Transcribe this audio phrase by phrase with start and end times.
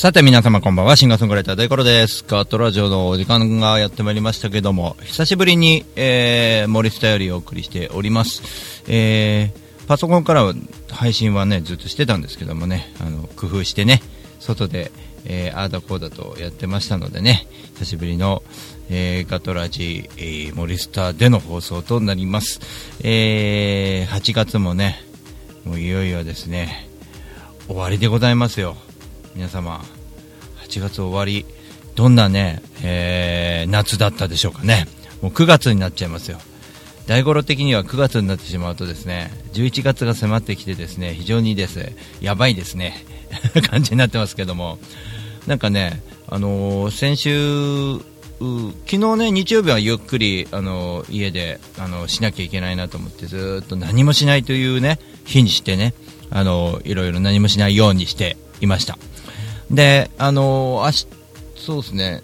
[0.00, 2.24] さて皆様こんばんは、シンガーソングライター大五郎です。
[2.26, 8.82] ガートラジオのお時間がやってまいりましたけども、久しぶりに、えー、森スタよりお送りしております。
[8.88, 10.54] えー、パソコンから
[10.88, 14.00] 配信はね、ずっとしてたんですけどもね、あの、工夫してね、
[14.38, 14.90] 外で、
[15.26, 18.42] えー、あーだこうだとやってましたのでね、久しぶりの、
[18.88, 22.60] えー、ガトラジ、えー、森スタでの放送となります。
[23.02, 25.04] えー、8月もね、
[25.66, 26.88] もういよいよですね、
[27.66, 28.78] 終わりでございますよ。
[29.34, 29.82] 皆様
[30.66, 31.46] 8月終わり
[31.94, 34.86] どんなね、えー夏だったでしょうかね。
[35.20, 36.38] もう9月になっちゃいますよ。
[37.06, 41.92] 大五郎的には9月になってしまうとですね11月が迫ってきてですね非常にです。
[42.20, 43.04] やばいですね。
[43.68, 44.78] 感じになってますけども。
[45.46, 48.00] なんかねあのー先週
[48.86, 55.92] 昨日ね日曜日はゆっくり、あのー家で、あのーしなきゃいけないなと思ってずっと何もしないというね日にしてね、
[56.30, 58.96] あのーいろいろ何もしないようにしていました。
[59.70, 61.06] で、あのー明日
[61.56, 62.22] そうですね、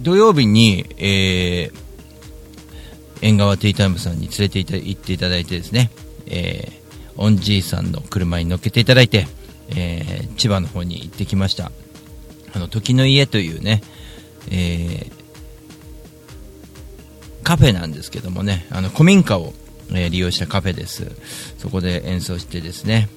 [0.00, 1.72] 土曜日に、えー、
[3.20, 5.90] 縁側ティータイムさんに連れていた行っていただいてですね、
[6.26, 9.26] えー、オンじいさんの車に乗っけていただいて、
[9.70, 11.70] えー千葉の方に行ってきました。
[12.54, 13.82] あの、時の家というね、
[14.50, 15.22] えー
[17.44, 19.52] カフェなんですけどもね、あの、古民家を、
[19.90, 21.10] えー利用したカフェです。
[21.58, 23.08] そこで演奏してですね、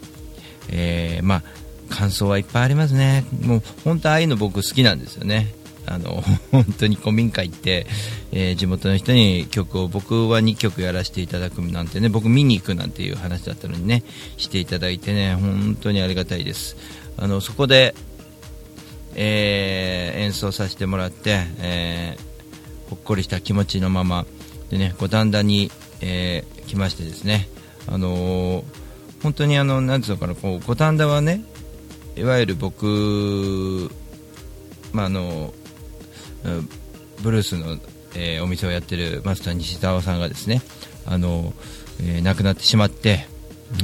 [0.70, 1.44] えーまあ、
[1.90, 3.26] 感想はいっぱいありますね。
[3.42, 5.54] もう、本当ああいうの僕好きなんですよね。
[5.86, 7.88] あの、 本当に古民家行って、
[8.32, 14.04] えー地元の人に曲を、僕は2曲やらせていただくなんてね、僕見に行くなんていう話だったのにね、
[14.38, 16.76] していただいてね、本当にありがたいです。
[17.18, 17.96] あの、そこで、
[19.16, 22.36] えー演奏させてもらって、えー
[22.90, 24.28] ほっこりした気持ちのまま
[24.70, 27.48] でね五反田に、えー来ましてですね、
[27.88, 28.64] あの
[29.22, 31.44] 本当にあのなんつうのかなこう五反田はね
[32.16, 33.90] いわゆる僕、
[34.94, 35.54] まああの
[37.22, 37.78] ブルースの、
[38.16, 40.62] えーお店をやってるマスター西澤さんがですね
[41.06, 41.54] あの、
[42.02, 43.28] えー亡くなってしまって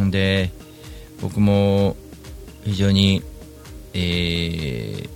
[0.09, 0.51] で
[1.21, 1.95] 僕も
[2.63, 3.23] 非常に、
[3.93, 5.09] えー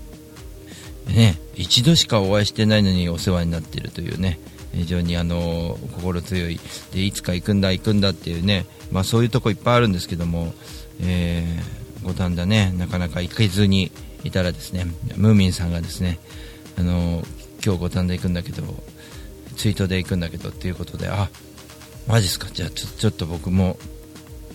[1.08, 4.40] ね、一度しかお会いしてないのにお世話になっているというね
[4.74, 6.60] 非常にあの心強い。
[6.92, 10.54] でいつか行くんだ行くんだっていうね、まあ、そういうとこいっぱいあるんですけども、
[11.02, 11.75] えー、
[12.06, 12.74] 五反田ね。
[12.78, 13.92] なかなか行けずに
[14.24, 14.86] いたらですね。
[15.16, 16.20] ムーミンさんがですね
[16.78, 17.24] あの
[17.64, 18.64] 今日五反田行くんだけど
[19.58, 21.30] ツイートで行くんだけどっていうことであ
[22.08, 22.48] マジっすか。
[22.54, 23.78] じゃあちょちょっと僕も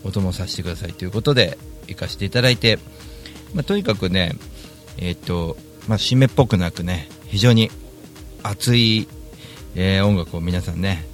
[0.04, 0.92] お供させてください。
[0.92, 1.58] ということで
[1.88, 2.78] 行かせていただいて、
[3.54, 4.32] まあ、とにかくね
[4.98, 5.56] えーっと
[5.88, 7.70] まあ、締めっぽくなくね非常に
[8.42, 9.08] 熱い、
[9.74, 11.04] えー音楽を皆さんね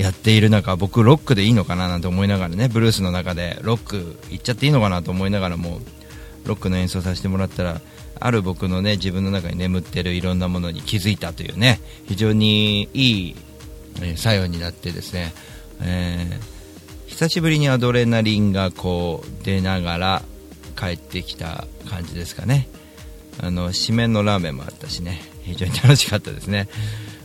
[0.00, 5.80] やっている中僕ロックでいいのかななんて思いながらねブルースの中でロックいっちゃっていいのかなと思いながらも
[6.46, 7.80] ロックの演奏させてもらったら
[8.18, 13.36] ある僕のね自分の中に眠ってるいろんなものに気づいたというね非常にいい、
[14.16, 15.32] 作用になってですね、
[15.82, 16.60] えー
[17.10, 20.22] 久しぶりにアドレナリンがこう出ながら
[20.78, 22.68] 帰ってきた感じですかね。
[23.42, 26.68] あの締めのラーメンもあったしね非常に楽しかったですね。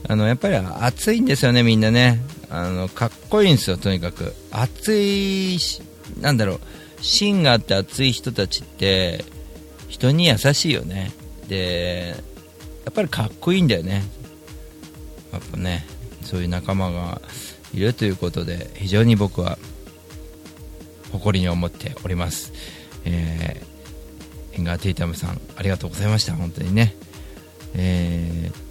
[0.07, 2.21] あのやっぱり暑いんですよねみんなね。
[2.49, 4.33] あのかっこいいんですよとにかく。
[4.51, 5.57] 暑い
[6.19, 6.59] なんだろう。
[7.01, 9.25] 芯があって熱い人たちって
[9.87, 11.11] 人に優しいよね。
[11.47, 12.15] で
[12.85, 14.03] やっぱりかっこいいんだよね。
[15.33, 15.85] やっぱね
[16.21, 17.21] そういう仲間が
[17.73, 19.57] いるということで非常に僕は
[21.11, 22.53] 誇りに思っております、
[23.05, 26.95] えー、エンガーテイタムさんありがとうございました本当にね。
[27.73, 28.64] えー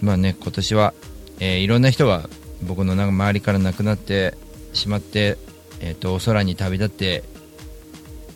[0.00, 0.94] まあね今年は、
[1.40, 2.28] えーいろんな人が
[2.62, 4.34] 僕の周りから亡くなって
[4.72, 5.38] しまって、
[5.80, 7.24] えー、とお空に旅立って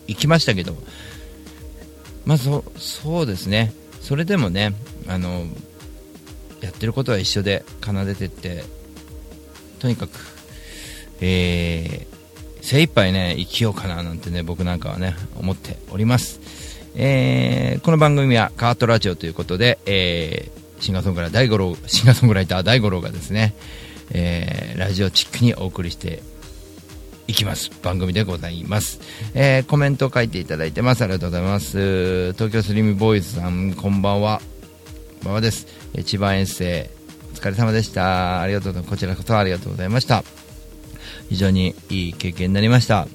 [0.07, 0.75] 行きましたけど
[2.25, 3.73] まあそそうですね。
[4.01, 4.73] それでもね
[5.07, 5.45] あの
[6.59, 8.63] やってることは一緒で奏でてって
[9.79, 10.11] とにかく、
[11.21, 12.21] えー
[12.63, 16.39] 精一杯ね生きようかななんてね僕なんかはね思っております、
[16.95, 23.53] えーこの番組はカートラジオということで、えーシンガーソングライター大五郎シンガーソングライター大五郎がですね、
[24.11, 26.23] えーラジオチックにお送りして
[27.27, 27.71] いきます。
[27.83, 28.99] 番組でございます、
[29.35, 31.03] えーコメント書いていただいてます。
[31.03, 32.33] ありがとうございます。
[32.33, 34.41] 東京スリムボーイズさんこんばんは。
[35.19, 35.67] こんばんはです、
[36.03, 36.89] 千葉遠征
[37.33, 38.41] お疲れ様でした。
[38.41, 38.89] ありがとうございます。
[38.89, 40.23] こちらこそありがとうございました。
[41.29, 43.07] 非常にいい経験になりました。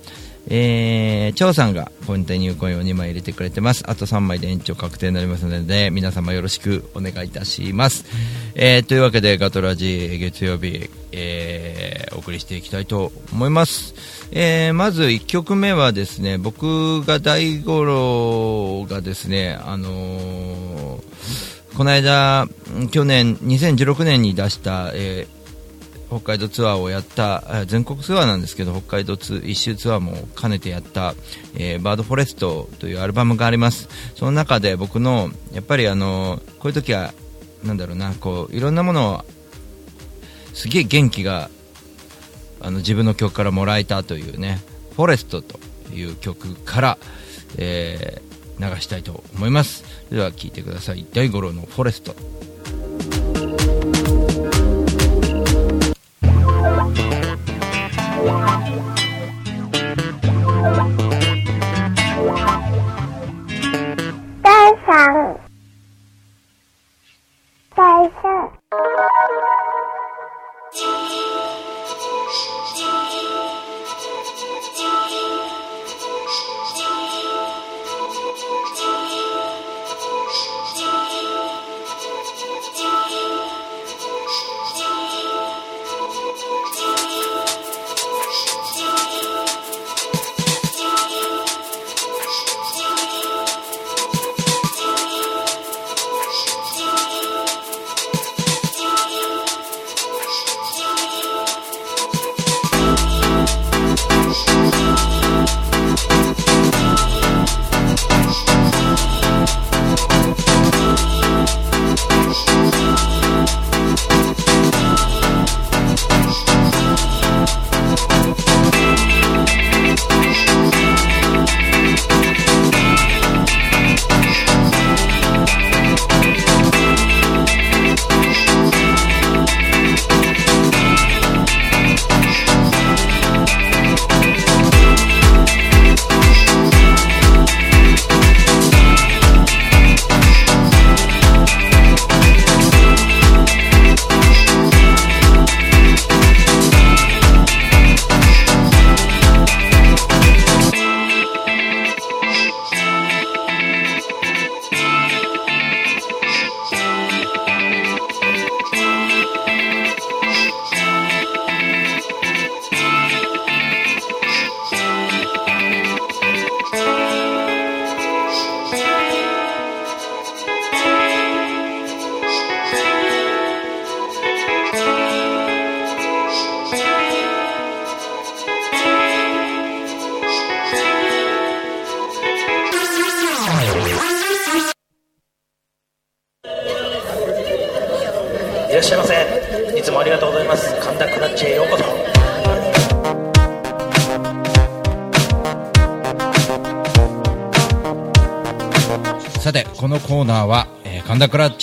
[0.48, 3.84] えー、張さんがポイント入コインを2枚入れてくれてます。
[3.88, 8.04] あと3枚で延長確定になりますので、皆様よろしくお願いいたします。
[8.54, 13.94] えー、というわけで、ガトラジ月曜日、えー、お送りしていきたいと思います。
[14.30, 22.46] えー、まず1曲目はですね、僕が大五郎がですね、あのー、この間、
[22.92, 25.35] 去年、2016年に出した、えー
[26.08, 31.14] 北海道ツアーをやった全国ツアーなんですけど北海道ツ一周ツアーも兼ねてやった、
[31.56, 33.88] えー、バードフォレストというアルバムがあります。
[34.14, 37.12] その中で僕のやっぱりあのこういう時は
[37.64, 39.24] なんだろうなこういろんなものを
[40.54, 41.50] すげえ元気が
[42.60, 44.60] あの自分の曲からもらえたというね
[44.94, 45.58] フォレストと
[45.92, 46.98] いう曲から、
[47.58, 49.84] えー、流したいと思います。
[50.10, 51.06] では聴いてください。
[51.12, 52.14] 大五郎のフォレスト。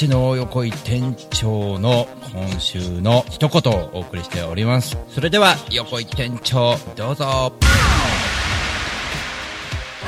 [0.03, 4.97] 神田クラッチの横井店長の今週の一言をお送りしております。
[5.07, 7.25] それでは横井店長、どうぞ。
[7.25, 7.53] は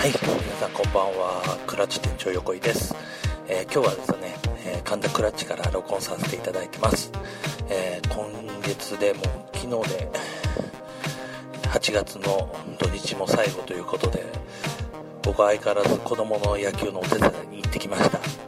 [0.05, 0.17] い、皆
[0.59, 1.57] さんこんばんは。
[1.65, 2.93] クラッチ店長横井です。
[3.47, 4.35] えー、今日はですね、
[4.65, 7.09] えー、神田クラッチから録音させていただいてます。
[7.69, 8.27] えー、今
[8.63, 9.23] 月でもう
[9.53, 10.09] 昨日で
[11.69, 14.25] 8月の土日も最後ということで、
[15.23, 18.44] 僕は相変わらず子供の野球のお手伝いに行ってきました。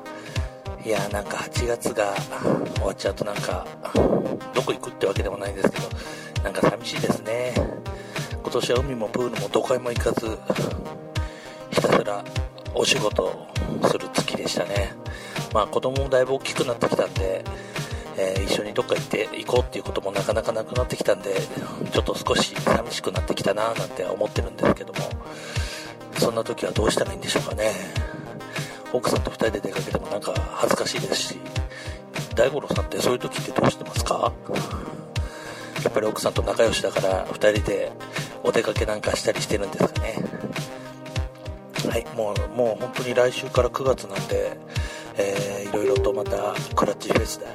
[0.88, 2.16] いやなんか8月が
[2.76, 3.68] 終わっちゃうとなんか
[4.54, 5.90] どこ行くってわけでもないんですけど
[6.46, 7.54] なんか寂しいですね。
[8.42, 10.40] 今年は海もプールもどこへも行かず
[11.72, 12.24] ひたすら
[12.74, 13.48] お仕事
[13.84, 14.94] する月でしたね。
[15.54, 17.44] まあ子供もだいぶ大きくなってきたんで、
[18.16, 21.36] えー、一緒にどっか行って行こうっていうこともなかなかなくなってきたんで
[21.92, 25.00] ちょっと少し寂しくなってきたななんて思ってるんですけども
[26.14, 27.74] そんな時はどうしたらいいんでしょうかね。
[28.94, 31.40] 奥さんと2人で出かけてもなんか恥ずかしいですし
[32.36, 34.32] 大五郎さんってそういう時ってどうしてますか？
[35.84, 37.92] やっぱり奥さんと仲良しだから2人で
[38.44, 40.16] お出かけなんかしたりしてるんですかね？
[41.90, 44.58] はいもうもう本当に来週から9月なんで、
[45.18, 47.48] えー、いろいろとまたクラッチフェスだ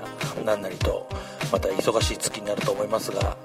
[0.44, 1.08] なんなりと
[1.52, 3.36] また忙しい月になると思いますが、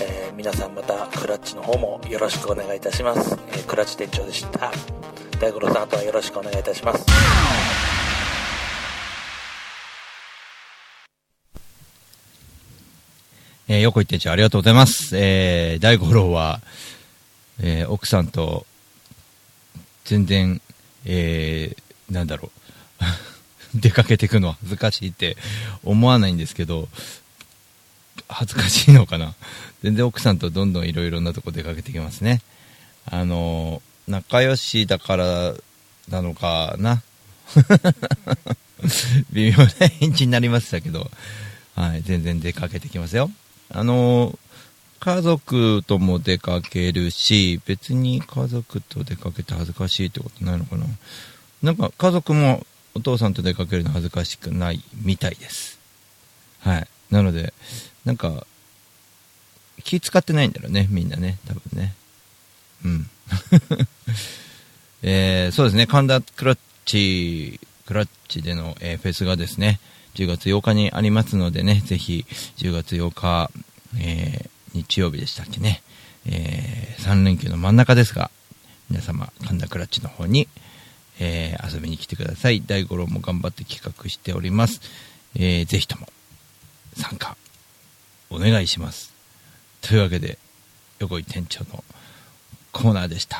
[0.00, 4.70] えー、皆さんまたクラッチの方もよろしくお願いいたします、えー、クラッチ店長でした。
[5.44, 7.04] 大五郎さんあとはよろしくお願いいたします
[13.68, 15.16] えー、横井店長ありがとうございます。
[15.16, 16.60] えー、大五郎は、
[17.62, 18.66] えー、奥さんと、
[20.04, 20.60] 全然、
[21.06, 22.50] えー、なんだろ
[23.00, 23.04] う、
[23.80, 25.38] 出かけていくのは恥ずかしいって
[25.82, 26.88] 思わないんですけど、
[28.28, 29.34] 恥ずかしいのかな
[29.82, 32.42] 全然奥さんとどんどんいろいろなとこ出かけてきますね。
[33.06, 35.54] あのー仲良しだから
[36.08, 37.02] なのかな。
[39.32, 41.10] 微妙な返事になりましたけど、
[41.74, 43.30] はい、全然出かけてきますよ。
[43.70, 44.38] あの
[45.00, 50.86] 家族とも出かけるし、別に家族と出かけて恥ずかしいってことないのかな。
[51.62, 55.78] なんか家族もお父さんと出かけるの恥ずかしくないみたいです。
[56.60, 56.88] はい。
[57.10, 57.52] なので、
[58.04, 58.46] なんか、
[59.82, 61.94] 気使ってないんだろうね、みんなね、多分ね。
[62.84, 63.10] うん。
[65.02, 69.80] えーそうですね、神田クラッチ、クラッチでの、えーフェスがですね、
[70.14, 72.24] 10月8日にありますのでね、ぜひ
[72.58, 73.50] 10月8日、
[73.98, 75.82] えー日曜日でしたっけね、
[76.26, 78.30] え3連休の真ん中ですが、
[78.90, 80.48] 皆様、神田クラッチの方に、
[81.20, 82.62] えー遊びに来てください。
[82.66, 84.80] 大五郎も頑張って企画しております。
[85.36, 86.08] えーぜひとも
[86.96, 87.36] 参加
[88.30, 89.12] お願いします。
[89.80, 90.38] というわけで、
[90.98, 91.84] 横井店長の
[92.74, 93.38] コーナーでした。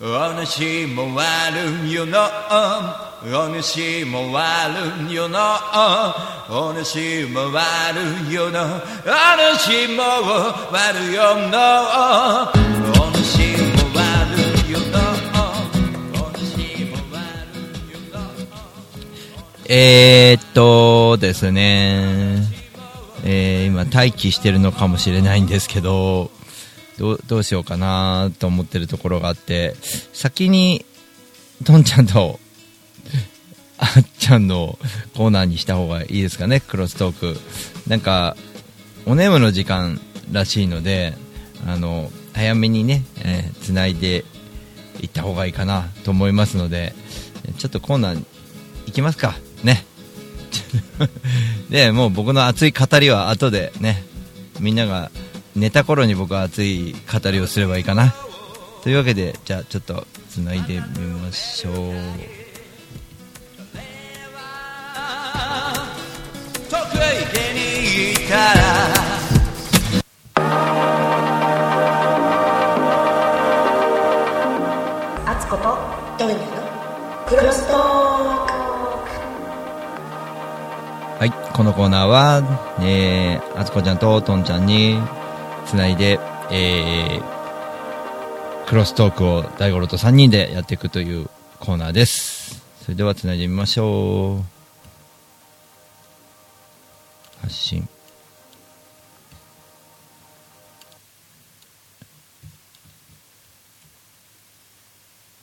[0.00, 0.04] お
[0.46, 2.30] 主も悪いよな
[3.24, 5.58] お主も悪いよな
[6.48, 9.12] お主も悪いよなお
[9.52, 10.02] 主も
[10.70, 12.52] 悪いよな
[12.94, 15.12] お主も悪いよな
[15.84, 15.98] お主
[16.94, 18.22] も悪いよな
[19.68, 22.57] えー、っとですね、
[23.24, 26.30] えー今待機してるのかもしれないんですけど、
[26.98, 29.74] どうどうしようかなと思ってるところがあって、
[30.12, 30.84] 先に、
[31.64, 32.40] とんちゃんと、
[33.78, 34.78] あっちゃんの
[35.14, 37.40] コーナーにした方がいいですかね、クロストーク。
[37.86, 38.36] なんか、
[39.06, 40.00] お眠の時間
[40.32, 41.16] らしいので、
[41.66, 44.24] あの、早めにね、えー、繋いで
[45.00, 46.94] いった方がいいかなと思いますので、
[47.58, 48.24] ちょっとコーナー
[48.86, 49.84] 行きますか、ね。
[51.70, 54.04] で、 もう僕の熱い語りは後でね、
[54.60, 55.10] みんなが
[55.54, 58.14] 寝た頃に僕は熱い語りをすればいいかな。
[58.82, 62.38] というわけで、じゃあちょっと繋いでみましょう。
[75.26, 75.78] あつこと
[76.18, 76.40] トイレの
[77.26, 78.47] クロストーン
[81.18, 85.00] はい、このコーナーは、えー、あつこちゃんととんちゃんに
[85.66, 86.20] つないで、
[86.52, 92.62] えー、クロストークを大五郎と3人でやっていくというコーナーです。
[92.82, 94.58] それではつないでみましょう。
[97.42, 97.88] 発信。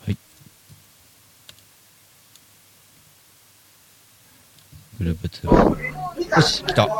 [0.06, 0.18] はい。
[4.98, 6.36] グループ2。
[6.36, 6.84] よし、来た。
[6.84, 6.96] ヤッ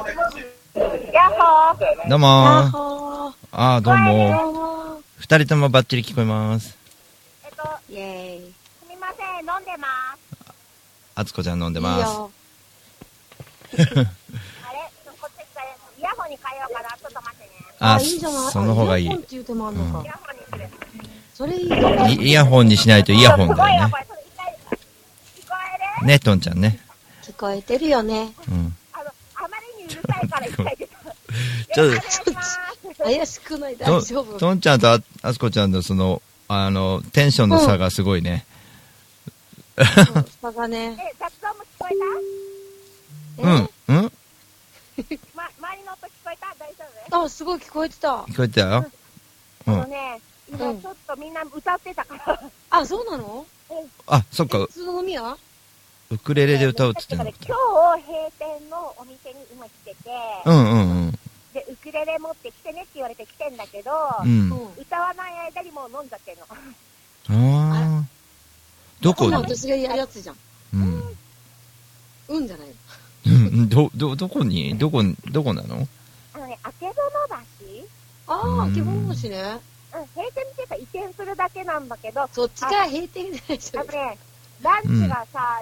[1.32, 3.34] ホーどうもー。
[3.52, 6.78] あー、どうも二人ともバッチリ聞こえます。
[7.46, 9.88] えっと、イェーイすみません、飲んでま
[10.18, 10.20] す。
[11.16, 12.14] あつこちゃん飲んでいいます。
[12.18, 12.32] よ
[13.80, 13.86] あれ？
[13.86, 16.90] こっちからイヤホンに変えようかな。
[16.90, 17.50] ちょっと待ってね。
[17.80, 20.70] あ、いいじゃないその方がいいイヤホンって言うてもあんのか、イヤホンにする。
[21.34, 22.28] それいい。
[22.30, 23.94] イヤホンにしないとイヤホンだよね
[26.04, 26.85] ね、とんちゃんね。
[27.36, 28.34] 聞こえてるよね。
[28.50, 28.76] うん。
[28.94, 31.76] あの、あまりにうるさいから一回出た。
[31.76, 32.60] ちょっよろしくお願いします。
[33.04, 33.76] 怪しくない？
[33.76, 34.38] と大丈夫？
[34.40, 38.46] とんちゃんとああつこちゃんのその、あの、テンションの差がすごいね。
[39.78, 40.96] そう下がね。
[41.12, 41.96] え、雑音も聞こえ
[43.42, 43.44] え？
[43.44, 44.10] うん、うん？
[44.10, 44.16] た
[45.36, 46.56] ま、周りの音聞こえた？
[46.58, 47.24] 大丈夫？
[47.26, 48.08] あすごい聞こえてた。
[48.30, 48.86] 聞こえたよ。
[49.68, 49.90] うあのん。
[49.90, 50.82] ね、今うん。
[50.82, 52.42] ちょっとみんな歌ってたから。
[52.70, 53.46] あそうなの？
[54.08, 54.60] あ、そっか。
[54.60, 55.36] 普、通の飲み屋
[56.16, 60.10] ウクレレで歌うっつって今日閉店のお店に今来てて、
[60.46, 61.12] うんうんうん。
[61.54, 63.92] で、ウクレレ持ってきてねって言われて来てんだけど、
[64.24, 64.50] うん。
[64.80, 66.46] 歌わない間にもう飲んじゃってんの。
[67.30, 68.04] あ。
[69.02, 70.36] どこ今私がやるやつじゃん
[70.74, 71.18] うん。
[72.30, 72.68] うんじゃない
[73.26, 75.86] のど、ど、どこにどこ、どこなの
[76.34, 79.60] あのね、明け園橋ああ、あけぼのしね。
[79.94, 84.18] うん、閉店っていうか移転するだけなんだけど、そっちが閉店じゃない人のね、
[84.62, 85.62] ランチがさ、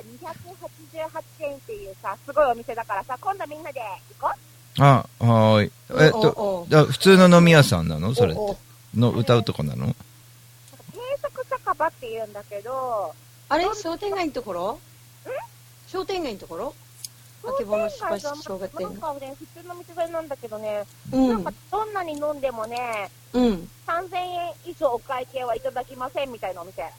[1.40, 3.82] 288円っていうさ、すごいお店だからさ、今度みんなで
[4.20, 4.34] 行こ
[4.80, 5.72] あ、はーい。
[6.00, 8.16] えっと普通の飲み屋さんなの？
[8.16, 8.58] それおお
[8.96, 9.88] の歌うとこなの？
[9.88, 9.90] う。
[9.90, 13.14] 定食酒場って言うんだけど、
[13.50, 13.66] あれ？
[13.76, 14.80] 商店街のところ？
[15.88, 16.74] 商店街のところ？
[17.46, 21.54] あけぼの商店街生姜店なんかね、普通の店なんだけどね、うんなんか。
[21.72, 23.70] どんなに飲んでもね、うん。
[23.86, 26.84] 3000円以上お会計はいただきませんみたいなお店。
[26.84, 26.90] へ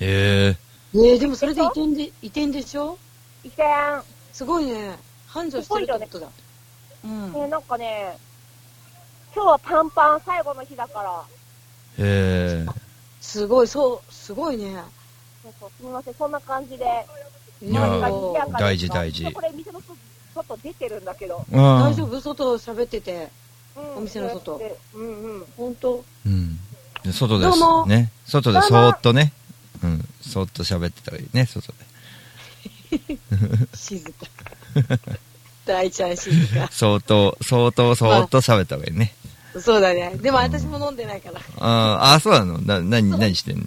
[0.00, 0.56] え。
[0.94, 2.98] えー、でもそれで移転で、移転でしょ？
[3.44, 3.64] 移転。
[4.32, 4.98] すごいね。
[5.26, 6.28] 繁盛してるってことだ。
[7.04, 7.32] うん。
[7.32, 8.18] ね、なんかね、
[9.34, 11.24] 今日はパンパン最後の日だから、
[11.98, 12.66] へえ。
[13.20, 14.82] すごい、そう、すごいね。
[15.42, 16.84] そうそうすみません、そんな感じで。
[17.62, 17.80] いや
[18.58, 19.80] 大事大事これ店の
[20.34, 21.44] 外出てるんだけど。
[21.50, 22.20] 大大丈夫？
[22.20, 23.28] 外喋ってて。
[23.76, 25.46] うんお店の外でうんうん。
[25.56, 26.58] ほんとうん。
[27.02, 27.58] で外です。
[27.88, 28.12] ね。
[28.26, 29.32] 外でそーっとね。
[29.82, 30.08] うん。
[30.20, 33.18] そーっと喋ってたらいいね、外で。
[33.74, 34.26] 静か。
[35.64, 36.68] 大ちゃん静か。
[36.70, 39.14] 相当、相当、そーっと喋った方がいいね。
[39.60, 40.16] そうだね。
[40.16, 41.40] でも私も飲んでないから。
[41.58, 42.58] あーあー、そうなの？
[42.58, 43.66] な、なに、何してんの？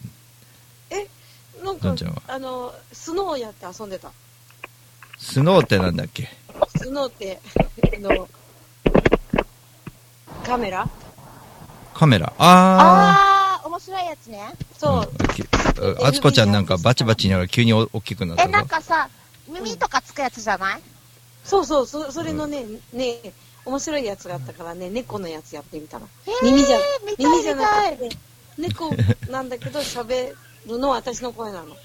[1.63, 4.12] なんかどんちゃんは、あの、スノーやって遊んでた。
[5.17, 6.29] スノーってなんだっけ？
[6.75, 8.29] スノーって、あの、
[10.45, 10.88] カメラ？
[11.97, 12.33] カメラ。
[12.37, 14.43] ああー、面白いやつね。
[14.43, 14.53] あ。
[14.77, 15.09] そう。
[15.09, 15.43] うんき
[16.03, 18.69] ああつこちゃんなんかバチバチ言いながら急にお大きくなったえ、なんぞ。
[18.69, 19.09] かさ、
[19.49, 20.81] 耳とかつくやつじゃない？
[21.43, 23.17] そうそう、そそれのね、ね、
[23.65, 26.07] 面白いやつがあったからね、猫のやつやってみたの。
[26.43, 28.17] 耳じゃ、見たい耳じゃないくて、
[28.57, 28.91] 猫
[29.29, 30.33] なんだけど喋
[30.67, 31.75] るのは私の声なの。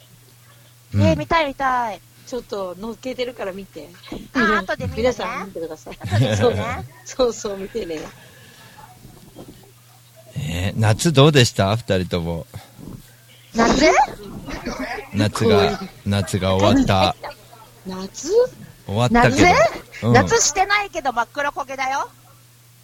[0.95, 2.01] うんえー、見たい見たい。
[2.27, 3.89] ちょっと乗っけてるから見て。
[4.35, 5.99] あ後で見るね皆さん見てください。
[6.01, 8.01] 後で見るねそうそう、見てね。
[10.63, 11.75] えー夏どうでした？
[11.75, 12.47] 二人とも。
[13.55, 13.87] 夏？
[15.15, 17.17] 夏が、夏が終わった。
[17.87, 18.29] 夏？
[18.87, 19.41] 終わったけ
[20.03, 20.09] ど。
[20.09, 22.11] うん、夏してないけど真っ黒焦げだよ。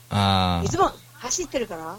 [0.08, 1.96] あいつも走ってるから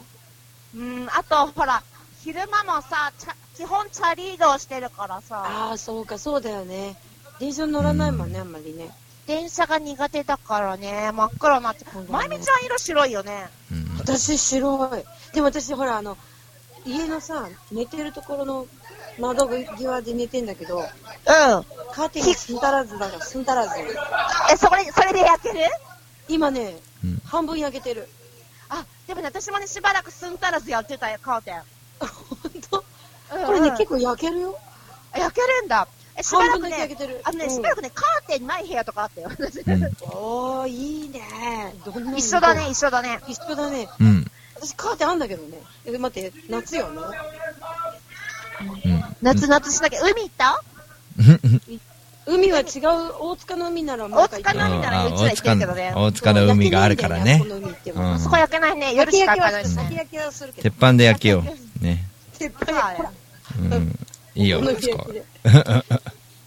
[0.76, 1.84] うん、あと、ほら、
[2.24, 3.12] 昼間もさ、
[3.56, 6.96] 基本チャリ移動してるからさ、ああ、そうか、そうだよね。
[7.40, 8.90] 電車乗らないもんね、あんまりね。
[9.28, 12.06] 電車が苦手だからね、真っ黒になっちゃう。
[12.10, 13.32] まゆみちゃん色白いよね。
[13.44, 13.50] あ。
[13.72, 15.04] うん私、白い。
[15.34, 16.18] でも私、ほら、あの、
[16.86, 18.68] 家のさ、寝てるところの
[19.20, 20.86] 窓際で寝てんだけど、うん。
[21.92, 23.74] カーテンにすんたらずだから、すんたらず。
[24.52, 25.60] え、それ、それで焼ける？
[26.30, 28.08] 今ね、うん半分焼けてる。
[28.70, 31.62] あ、でもね、私もね、しばらくすんたらずやってたよ、カーテン。
[32.00, 32.08] 本
[32.72, 32.84] 当？
[33.36, 34.58] うんこれね、結構焼けるよ。
[35.14, 35.86] 焼けるんだ。
[36.18, 39.30] え、しばらくねけてる、あのね、うんしばらくね、カーテンない部屋とかあったよ。
[39.30, 39.84] うん。
[40.04, 41.22] おー、いいね。
[41.86, 42.18] どんなの？
[42.18, 42.68] 一緒だね、。
[42.70, 43.20] 一緒だね。
[43.28, 43.88] 一緒だね。
[44.00, 44.26] うん。
[44.56, 45.60] 私、カーテンあんだけどね。
[45.86, 47.02] え、待って、夏よね。
[48.86, 49.04] うん。
[49.22, 50.02] 夏、夏しなきゃ。
[50.02, 50.62] 海行った？
[52.26, 52.66] 海は違う、
[53.22, 57.46] 大塚の海なら大塚の海ならうちら行ってるけどね大塚の海があるからねこ。
[57.46, 58.94] の海行ってもうんそこ焼けないね。
[58.94, 59.84] 夜しか焼き焼きは、行かないしね。
[59.84, 60.64] 先焼きはするけど。
[60.70, 61.84] 鉄板で焼けよう。
[61.84, 62.04] ね。
[62.38, 63.12] 鉄板はいほら、
[63.78, 64.00] うん。
[64.38, 64.62] いいよ。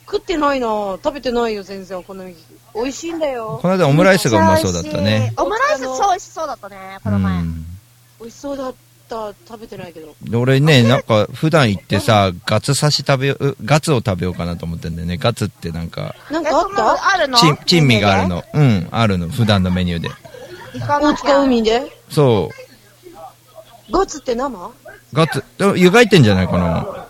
[0.06, 2.38] 食ってないな食べてないよ、全然、お好み焼き。
[2.74, 3.68] 美味しいんだよこ。
[3.68, 5.32] の間オムライスがうまそうだったね。
[5.36, 7.42] オムライス超美味しそうだったね、こうの前。
[7.42, 7.64] ん。
[8.20, 8.76] 美味しそうだった。
[9.48, 10.14] 食べてないけど。
[10.22, 15.16] で俺ね、なんか普段行ってさ、ガツ刺し食べよう、ガツを食べようかなと思ってんだよね。
[15.16, 17.14] ガツってなんか、え、なんかあった？
[17.14, 17.36] あるの？
[17.36, 18.28] 珍珍味がある。
[18.28, 18.44] の。
[18.54, 19.28] うん、あるの。
[19.28, 20.10] 普段のメニューで。
[20.86, 21.14] 大。
[21.16, 21.82] 塚海で？
[22.08, 22.50] そ
[23.90, 24.66] ガツって生？
[24.66, 24.70] う。
[25.12, 25.42] ガツ、
[25.76, 27.06] 湯がいてんじゃないかな。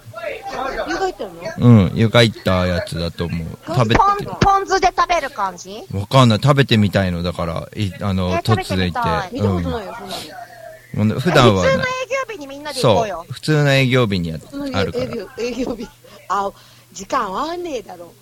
[0.89, 1.69] 湯がいてるの？
[1.69, 3.49] うん、湯がいたやつだと思う。
[3.67, 5.83] 食べてポン、ポン酢で食べる感じ？
[5.95, 6.41] わかんない。
[6.43, 7.23] 食べてみたいの。
[7.23, 9.37] だから、いあの、え突然行食べてみたいって。
[9.37, 10.23] 見たことないよ、そんなの。
[10.23, 10.51] うん
[10.93, 11.87] もう普段はね普通の営
[12.27, 13.27] 業日にみんなで行こそううよ。。
[13.31, 14.39] 普通の営業日にや
[14.75, 15.05] あるから。
[15.05, 15.89] 営業、営業日。
[16.29, 16.51] あ、
[16.93, 18.13] 時間合わねえだろ。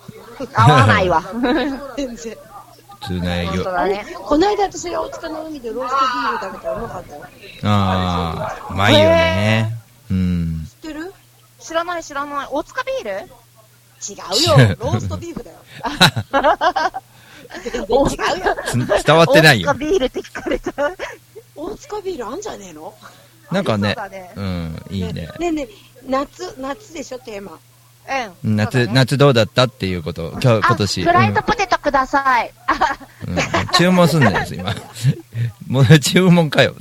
[0.53, 1.23] 合わないわ。
[1.97, 2.37] 全然。
[3.01, 3.51] 普通の営業。
[3.53, 4.05] 本当だね。
[4.23, 7.21] この間私が大塚の海でローストビール食べたらうまかったよ。
[7.63, 9.75] ああ、うまいよね。
[10.11, 10.67] うん。
[10.83, 11.13] 知ってる？
[11.69, 12.47] 知らない知らない。
[12.49, 13.11] 大塚ビール？
[13.11, 14.13] 違
[14.65, 14.75] うよ。
[14.79, 15.57] ローストビーフだよ。
[17.63, 18.55] 全然違うよ。
[18.99, 19.85] つ伝わってないよ大塚。
[19.85, 20.71] ビールって聞かれた。
[21.55, 22.93] 大塚ビールあんじゃねえの？
[23.51, 25.13] なんかねね、うん、いいね。
[25.13, 25.69] ねえねえ、
[26.07, 27.59] 夏、夏でしょ、テーマ。
[28.43, 28.55] うん。
[28.55, 31.03] 夏、ね夏どうだったっていうこと、今日、あ今年。
[31.03, 32.51] フライドポテトください。
[33.27, 33.37] うん
[33.77, 34.73] 注文すんだよ、今。
[35.67, 36.73] もう注文かよ。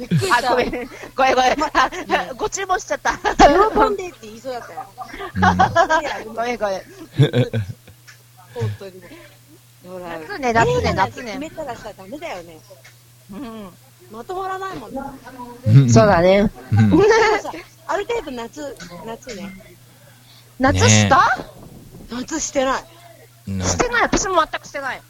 [0.00, 0.50] びっくりしあ、た。
[0.50, 0.70] ごめん。
[0.70, 1.52] ごめんごめん。
[1.52, 3.12] あご注文しちゃった。
[3.18, 4.86] 喜んでって言いそうだったよ。
[6.34, 6.80] ごめんごめん。
[8.54, 8.92] 本当に。
[9.86, 10.52] ほら夏ね。
[10.52, 10.92] 夏ね。
[10.94, 11.24] 夏ね。
[11.32, 12.58] 決めたらさ、ダメだよね。
[13.32, 13.70] うん
[14.10, 15.00] まとまらないもんね。
[15.92, 16.50] そうだね。
[17.86, 19.52] ある程度夏、夏ね。
[20.58, 21.38] 夏した
[22.10, 22.84] 夏してない。
[23.46, 24.02] なしてない。
[24.02, 25.02] 私も全くしてない。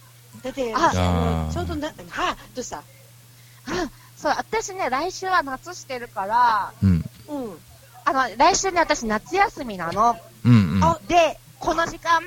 [0.43, 7.05] だって、あちょうどな、はどうしたあそう、私ね、来週は夏してるから、うん。
[7.29, 7.59] うん。
[8.05, 10.17] あの、来週ね、私夏休みなの。
[10.45, 10.85] うんうん。
[10.85, 12.21] あで、この時間、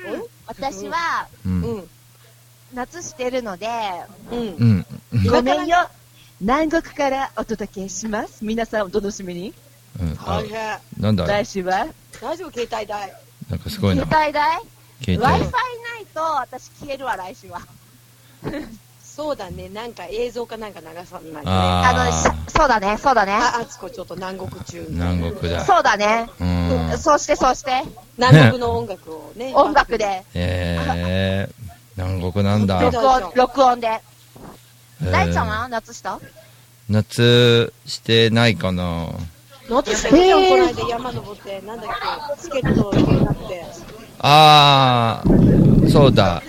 [0.46, 1.48] 私は、う。
[1.48, 1.88] うんん。
[2.72, 3.68] 夏してるので、
[4.32, 4.42] うんう。
[4.64, 4.86] ん。
[5.30, 5.88] ごめんよ。
[6.40, 8.44] 南国からお届けします。
[8.44, 9.54] 皆さんお楽しみに。
[10.00, 10.78] うん、あ大変。
[10.98, 11.26] なんだ？
[11.26, 11.86] 来週は、
[12.20, 12.50] 大丈夫？
[12.50, 13.14] 携帯代。
[13.48, 14.24] なんかすごいな携。
[14.24, 14.60] 帯代？
[15.04, 15.44] 携 ?Wi-Fi 帯。
[15.44, 15.48] な
[16.00, 17.60] いと私消えるわ、来週は。
[19.14, 19.68] そうだね。
[19.68, 21.42] なんか映像かなんか流さないとね。
[21.44, 23.32] あの、しあそうだね、そうだね。
[23.32, 24.90] あ、あつこちょっと南国中ー、。
[24.90, 25.64] 南国だ。
[25.64, 26.28] そうだね。
[26.40, 26.98] うん。
[26.98, 27.84] そうして、そうして。
[28.18, 29.52] 南国の音楽をね。
[29.54, 30.24] 音楽で。
[30.34, 31.54] えー、
[31.96, 32.80] 南国なんだ。
[32.82, 33.86] 録音、録音で。
[33.86, 35.68] えー大ちゃんは？
[35.68, 36.18] 夏した？
[36.88, 39.08] 夏してないかな
[39.68, 41.86] 夏してるよ、この間山登って、なんだっ
[42.38, 43.64] け、チケットになって。
[44.20, 46.42] あー、そうだ。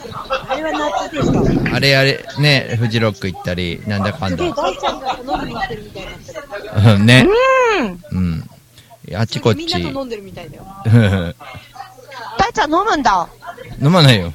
[0.48, 0.72] あれは
[1.08, 1.35] 夏ですか
[1.74, 4.56] あれあれ、ね、フジロック行ったり、なんだかんすげえ、だ。
[4.56, 6.96] 大ちゃんが飲みに行ってるみたいになってる。
[6.96, 7.28] うんね。
[7.80, 8.00] うん。
[8.12, 8.50] うん。
[9.16, 9.84] あちこみんなち。
[9.94, 10.66] と飲んでるみたいだよ。
[12.38, 13.28] 大ちゃん飲むんだ。
[13.82, 14.34] 飲まないよ。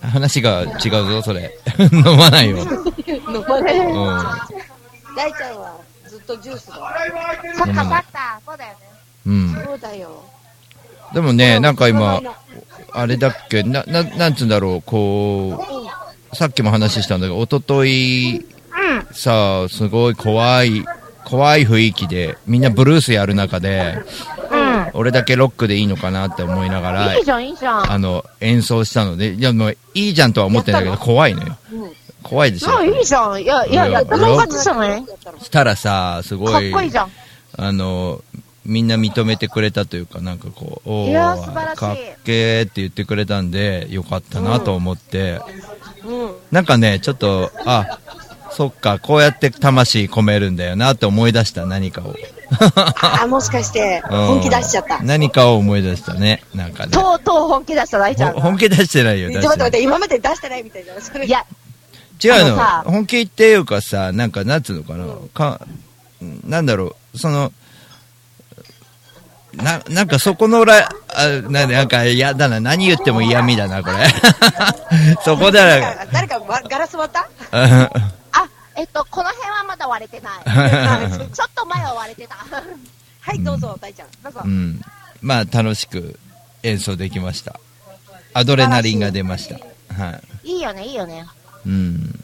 [0.00, 1.58] 話が違うぞ、それ。
[1.92, 2.58] 飲まないよ。
[2.58, 3.78] 飲まない。
[3.78, 3.94] うん。
[5.16, 6.74] 大ちゃんはずっとジュースだ。
[7.56, 8.40] そっかそっか。
[8.46, 8.76] そうだよね。
[9.26, 9.64] うん。
[9.66, 10.24] そうだよ。
[11.12, 12.20] でもね、なんか今、
[12.92, 18.44] あれだっけ、な、な、なんつうんだろう、こう、さっきも話したんだけど、おととい、
[19.12, 20.84] さあ、すごい怖い、
[21.24, 23.98] 怖い雰囲気で、みんなブルースやる中で、
[24.50, 24.90] うん。
[24.94, 27.92] 俺だけロックでいいのかなって思いながらいい、じゃん、いいじゃん。
[27.92, 31.56] あの、演奏したので、いや、もう、いいじゃんとは思ってないけど、怖いのよ。
[32.22, 32.78] 怖いでしょ。
[32.78, 33.42] あ、いいじゃん。
[33.42, 35.04] いや、いや、いややったもん勝ちじゃない？
[35.42, 37.10] したらさ、すかごい、っこいいじゃん。
[37.56, 38.22] あの、
[38.68, 45.40] みんな認めてくれたというか、なんかこう、おいやー素晴らしいかっけーって言ってくれたんで、よかったなと思って、
[46.04, 46.34] うん。
[46.52, 47.98] なんかね、ちょっと、あ、
[48.50, 52.14] そっか、こうやって魂込めるんだよなって思い出した、何かを。
[53.22, 55.02] あ、もしかして、 うん本気出しちゃった。
[55.02, 56.92] 何かを思い出したね、なんかね。
[56.92, 61.00] とうとう本気出した大ちゃん本気出してないよ、ちょっと待って待って、今まで出してないみたいじゃん。
[61.00, 61.44] それいや、
[62.22, 65.60] 違うの本気っていうかさ、なんか、なんつうのかな、か、
[66.44, 67.52] なんだろう、その、
[69.54, 73.96] な、なんかそこのら、あ、ななんか嫌だな、何言っても嫌味だな、これ。
[75.24, 77.28] そこで誰は、か誰かわガラス割った？
[78.32, 80.42] あ、えっと、この辺はまだ割れてない。
[81.32, 82.36] ちょっと前は割れてた。
[83.20, 84.08] はい、どうぞ、大ちゃん。
[84.22, 84.48] どうぞう。
[84.48, 84.80] ん。
[85.22, 86.18] まあ、楽しく
[86.62, 87.58] 演奏できました。
[88.34, 89.56] アドレナリンが出ました。
[90.02, 90.50] はい。
[90.52, 91.26] いいよね、いいよね。
[91.66, 92.17] うん。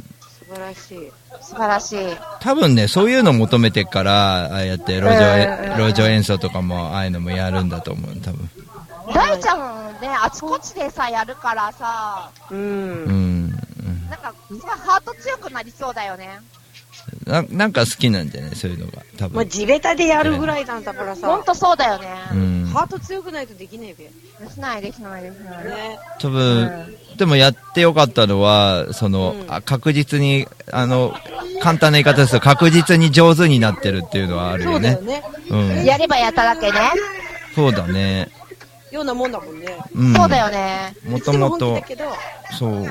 [0.55, 1.13] 素晴らしい。
[1.43, 2.17] 素晴らしい。
[2.41, 8.51] 多分ね、そういうの求めてっから、ああやって路上え、うん路上演奏とかも、ああいうのもやるんだと思う、多分。
[9.13, 12.55] 大ちゃんね、あちこちでさ、やるからさ、う。
[12.55, 13.51] うんん。
[13.51, 16.39] なんか、すごいハート強くなりそうだよね。
[17.27, 18.57] ななんか好きなんじゃない？
[18.57, 19.03] そういうのが。
[19.19, 19.49] 多まあ、分。
[19.49, 21.27] 地べたでやるぐらいなんだからさ。
[21.29, 22.07] ほんとそうだよね。
[22.33, 22.71] うん。
[22.73, 24.05] ハート強くないとできねえべ。
[24.47, 25.65] できない、できない、できない。
[25.67, 25.99] ね。
[26.19, 31.15] 多分、でもやってよかったのは、その、うんあ確実に、あの、
[31.61, 35.21] 簡単な言い方ですと、確実に上手になってるっていうのはあるよねそうだよ。
[35.21, 35.25] ね。
[35.51, 35.85] うん。
[35.85, 36.79] やればやっただけね。
[37.55, 38.29] そうだね。
[38.91, 39.77] ようなもんだもんね。
[39.95, 40.15] うん。
[40.15, 40.95] そうだよね。
[41.09, 41.83] もともと
[42.59, 42.85] そう、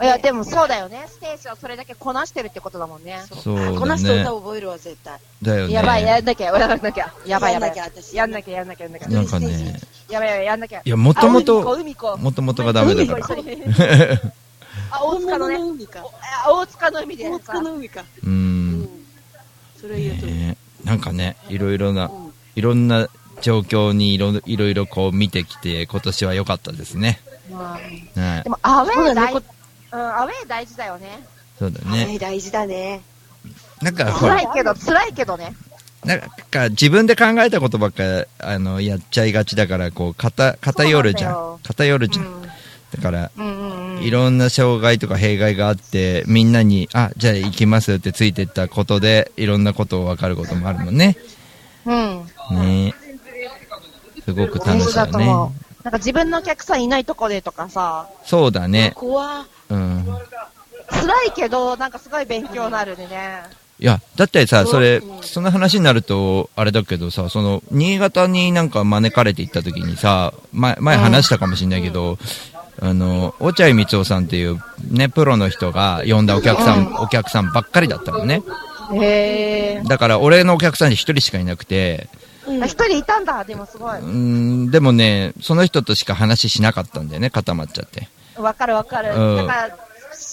[0.00, 1.04] いや、でもそうだよね。
[1.08, 3.20] ステージをそれだけこなしてるってことだもんね。
[3.42, 4.32] そうだこの人ね歌。
[4.32, 5.18] 覚えるわ、絶対。
[5.42, 5.74] だよね。
[5.74, 7.12] やばい、やんなきゃ、やんなきゃ。
[7.26, 7.70] やばい、やばい。
[7.70, 9.08] やんなきゃ私やんなきゃ、やんなきゃ、やんなきゃ。
[9.08, 10.82] なんかね、やばい、やばい、やんなきゃ。
[10.84, 11.62] いや、もともあと、
[12.18, 13.26] もともとがダメだから。
[14.90, 15.58] あ、大本塚のね。
[15.58, 16.04] 物の海か。
[16.44, 17.44] あ大塚の海で大さ。
[17.44, 18.00] 塚の海か。
[18.00, 18.26] う。
[18.26, 18.88] うんん。
[19.80, 20.26] それ言うと。
[20.26, 23.08] ねなんかね、いろいろなう、んいろんな
[23.40, 27.20] 状況にいろいろいろこう見てきて、今年は良かったですね。
[27.48, 27.54] で。
[28.48, 29.42] も、アウェー大、そ
[29.92, 31.24] うん、アウェー大事だよね。
[31.58, 32.18] そうだねね。
[32.18, 33.02] 大事だね。
[33.80, 35.54] なんか、辛い、けど、辛いけどね。
[36.04, 41.58] なんか自分で考えたことばっか、あの、やっちゃいがちだから、こう、偏、偏るじゃん。
[41.62, 42.26] 偏るじゃん。
[42.26, 42.42] うん。
[42.42, 44.02] だから、うんうんうん。
[44.02, 51.16] いろんな障害とか弊害があって、みんなに、あ、じゃあ行きますってついてったことで、いろんなことを分かることもあるもんね。
[51.84, 52.26] うん。
[52.52, 52.94] ね
[54.24, 55.26] すごく楽大しいよね。
[55.84, 58.92] なんか自分のお客さんいないとこでとかさ、そうだね。
[58.94, 60.06] 怖うん。
[60.90, 63.42] 辛いけど、なんかすごい勉強になるでね。
[63.80, 72.18] いや、だってさ、それう、んその話になると、あれだけどさ、その、新潟になんか招かれて行った時にさ、前、前話したかもしれないけど、
[72.80, 74.60] あの、落合光雄さんっていう
[74.90, 78.42] ね、プロの人が呼んだお客さん、お客さんばっかりだったのね。
[78.94, 82.66] へだから、俺のお客さんに一人しかいなくて、ー。
[82.66, 83.98] 一人いたんだ、でもすごい。
[83.98, 88.08] うーん、でもね、その人としか話しなかったんだよね、固まっちゃって。
[88.36, 89.14] わかるわかる。
[89.14, 89.76] うんだから、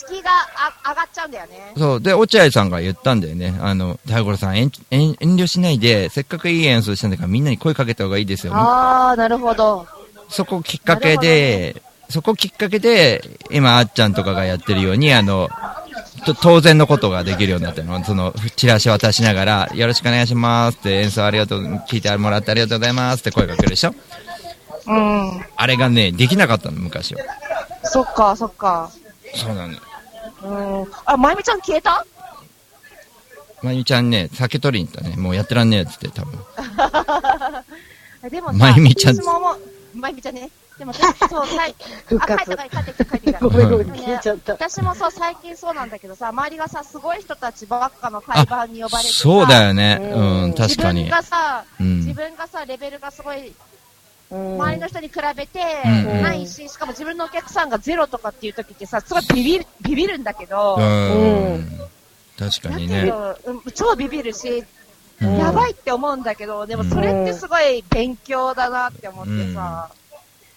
[0.08, 1.74] 敷居があ上がっちゃうんだよね。
[1.78, 2.02] そう。
[2.02, 3.58] で、落合さんが言ったんだよね。
[3.62, 8.54] あの、大五郎さん、遠遠遠慮しないで、せっかくいい演奏したんだからみんなに声かけた方がいいですよ。
[8.56, 9.88] あー、なるほど。
[10.30, 15.50] そこきっかけで、そこきっかけで、今、あっちゃんとかがやってるように、あの、
[16.26, 18.04] と当然のことができるようになったの。
[18.04, 23.94] その、チラシ渡しながら、よろしくお願いしますって、演奏ありがとう、聞いてもらってありがとうございますって声かけるでしょ？
[24.88, 25.46] うん。
[25.56, 27.22] あれがね、できなかったの、昔は。
[27.84, 28.92] そっか、そっか。
[29.36, 29.74] そうなの。
[30.46, 30.92] うん。
[31.06, 32.06] あ、まゆみちゃん消えた？
[33.64, 35.16] まゆみちゃんね、酒取りに行ったね。
[35.18, 36.40] もうやってらんねえっつって、多分。
[38.30, 39.18] でもさ、まゆみちゃん
[39.96, 40.50] まゆみちゃんね。
[40.78, 43.40] でも私、そう、 あ、帰活って帰って帰って帰ってきた。
[43.40, 44.54] ごめんごめん、うん消えちゃった。
[44.54, 50.00] 私もそう、最近そうなんだけどさ、周りがさ、すごい人たちばっかの会話に呼ばれてさそうだよね。
[50.02, 51.18] うんうん、確かに自分。
[51.18, 53.56] がさ、うん自分がさ、レベルがすごい、うん
[54.32, 55.60] 周りの人に比べて
[56.22, 60.82] ないし、しかも自分のお客さんがゼロとかっていう時ってさ、すごいビビる、ビビるんだけど、う。
[60.82, 60.84] う
[61.58, 61.80] ん
[62.38, 63.06] 確かにね。
[63.06, 64.64] ど、うん超ビビるし、
[65.22, 69.90] うんやばいって思うんだけど、でもそれってすごい勉強だなって思ってさ。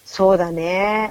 [0.04, 1.10] そうだね。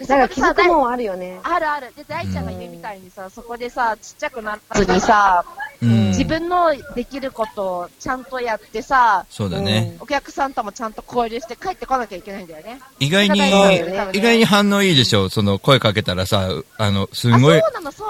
[0.00, 0.06] うん。
[0.06, 1.38] だから気づくももんあるよね。
[1.42, 1.92] あるある。
[1.94, 5.44] で、大ちゃんが言うみたいにさ、そこでさ、ちっちゃくならずにさ、
[5.80, 9.96] うん自分のできることをちゃんとやってさ、そうだね。
[10.00, 12.80] お客さんともちゃんと交流して帰ってこなきゃいけないんだよね。
[12.98, 15.28] 意外に、ね意外に反応いいでしょ？
[15.28, 17.62] その声かけたらさ、あの、すあ、ごい。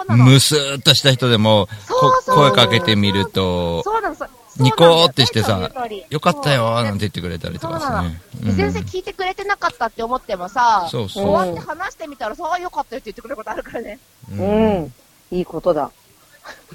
[0.08, 4.16] むすーっとした人でも、こそうそう声かけてみると、そうなの、
[4.56, 5.70] ニコーってしてさ
[6.10, 8.20] よかったよーなんて言ってくれたりとかさね。
[8.42, 13.98] で全然聞いてくれてなかったって思ってもさ、そうそう終わって話してみたら、そう、あよかったよって言ってくれることあるからね。
[14.32, 14.92] ううん。
[15.30, 15.90] いいことだ。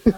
[0.05, 0.13] だ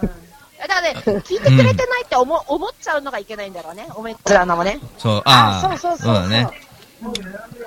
[0.68, 3.88] からね、聞いてくれてないって思,、思っちゃうのがいけないんだろうね。
[3.96, 4.80] おめっちゃなもね。
[4.98, 6.14] そう、ああ、そうそうそう。
[6.14, 6.48] だね。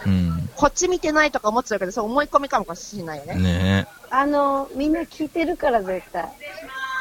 [0.06, 0.48] うん。
[0.56, 3.34] こっち見てないとか思っちゃうけど、そう思い込みかもしれないよね。
[3.34, 6.24] ねあの、みんな聞いてるから絶対。
[6.24, 6.30] ね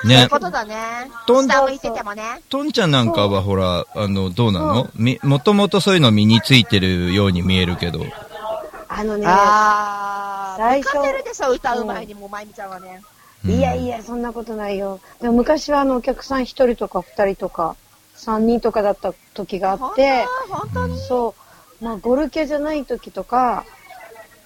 [0.03, 0.29] そういう。
[0.29, 1.09] ことだね。
[1.25, 2.41] とん下向いててもね。
[2.49, 4.89] とんちゃんなんかはほら、あの、どうなの？
[4.95, 8.05] み、もともとそういうの身についてるように見えるけど。
[8.89, 13.01] あのね、あー、最初向かせるでしょ、歌う前にもう、まゆみちゃんはね。
[13.53, 13.59] うん。
[13.59, 14.99] いやいや、そんなことないよ。
[15.21, 17.75] でも昔はあの、お客さん一人とか二人とか、
[18.13, 20.87] 三人とかだった時があって、本当？
[20.87, 20.99] に？
[20.99, 21.35] そ
[21.81, 23.65] う、まあ、ゴルケじゃない時とか、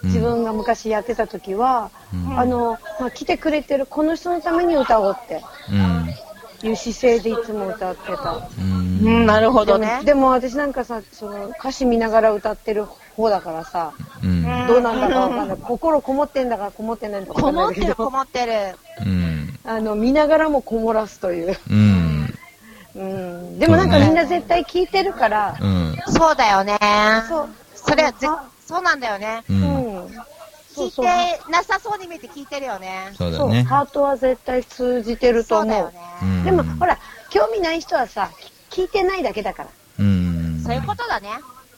[0.03, 2.39] 自分が昔やってた時は、うん。
[2.39, 5.41] あの、まあ、来てくれてるこの人のために歌おうって。
[5.69, 6.13] うん。
[6.67, 8.41] いう姿勢でいつも歌ってた。
[8.59, 9.05] うん。
[9.05, 10.03] うん、なるほどでねも。
[10.03, 13.93] でも私なんかさ、その歌詞見ながら歌ってる方だからさ、
[14.23, 14.43] うん。
[14.67, 15.57] どうなんだかわかんない。
[15.57, 18.53] 心こもってんだかこもってないんだかこもってる、こもってる。
[19.05, 19.59] うん。
[19.63, 21.57] あの、見ながらもこもらすという。
[21.69, 22.33] うん。
[22.95, 23.59] うん。
[23.59, 25.95] でもなんかみんな絶対聞いてるから、うん。
[26.07, 26.77] そうだよね。
[27.27, 27.49] そう。
[27.75, 28.13] それは
[28.65, 29.43] そうなんだよね。
[29.49, 29.53] う。
[29.53, 30.09] うん
[30.85, 31.51] 聞いて。
[31.51, 33.11] なさそうに見えて聞いてるよね。
[33.17, 33.63] そう、だね。
[33.63, 35.67] ハートは絶対通じてると思う。
[35.67, 35.99] そうだよね。
[36.23, 36.97] うんでも、ほら、
[37.29, 38.29] 興味ない人はさ、
[38.69, 39.69] 聞いてないだけだから。
[39.99, 40.61] うん。
[40.63, 41.29] そういうことだね。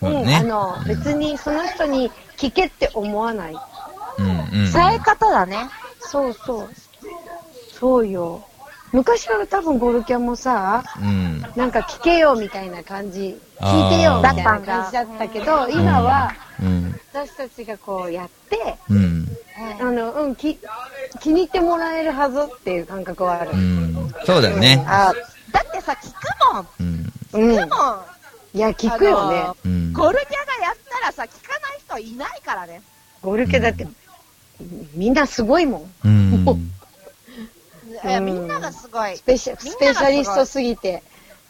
[0.01, 3.55] うん、あの、別にその人に聞けって思わない。
[4.17, 4.59] うん。
[4.59, 4.67] うん。
[4.67, 5.69] そういうことだね。
[5.99, 6.69] そうそう。
[7.71, 8.43] そうよ。
[8.91, 11.41] 昔は多分ゴルキャンもさ、うん。
[11.55, 16.99] なんか聞けよみたいな感じ、聞いてよみたいな感じだったけど、今はうん。
[17.11, 19.27] 私たちがこうやって、うん。
[19.79, 20.59] あの、うん、き
[21.19, 23.55] 気に入ってもらえるはずっていう感覚はあるう。
[23.55, 24.13] ん。
[24.25, 24.83] そうだね。
[24.87, 25.13] あ
[25.51, 26.67] だってさ、聞くもん。
[27.33, 27.51] うん。
[27.51, 27.59] うん。
[27.59, 28.01] 聞くもん。
[28.55, 29.39] いや、聞くよね。
[29.39, 29.55] あ。
[29.55, 32.81] ゴルニャがやったらさ、聞かない人いないからね。
[33.21, 33.87] ゴルキャだって、
[34.93, 35.93] みんなすごいもん。
[36.05, 36.47] うん。
[36.47, 36.73] うん
[38.05, 39.23] えみんながすごいス。
[39.23, 41.03] ペシャスペシャリストすぎて。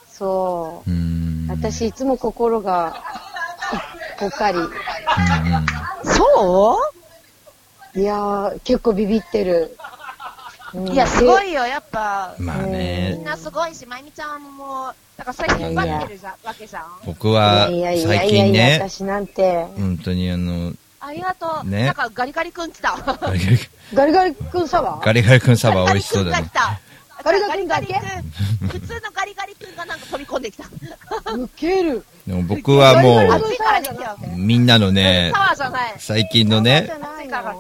[0.10, 0.94] そうう。
[0.94, 1.48] ん。
[1.50, 3.04] 私、いつも心が、
[4.24, 4.58] ぽっかり。
[6.04, 6.80] そ
[7.96, 8.00] う？
[8.00, 9.78] いやー、結構ビビってる。
[10.74, 11.40] うんいや、すご。
[11.40, 12.34] いよ、やっぱ。
[12.40, 16.84] まあみんね、なすごいし、まゆみちゃんも、だからそれ引っ張ってるじゃん、わけじゃん。
[16.84, 19.66] い僕はやいやいや最いやいや、近ね、私なんて。
[19.78, 21.70] 本当にあの、ありがとう。
[21.70, 22.98] ねなんかガリガリ君来た。
[23.94, 26.32] ガリガリ君サワーガリガリ君サバ美味しそうだね。
[26.32, 26.78] ガリガリ
[27.24, 30.66] ガリガリ君普通のガリガリ君がなんか飛び込んできた。
[31.34, 32.06] ウケる。
[32.28, 35.34] でも僕はも、う、みんなのね、
[36.00, 36.90] 最近のね、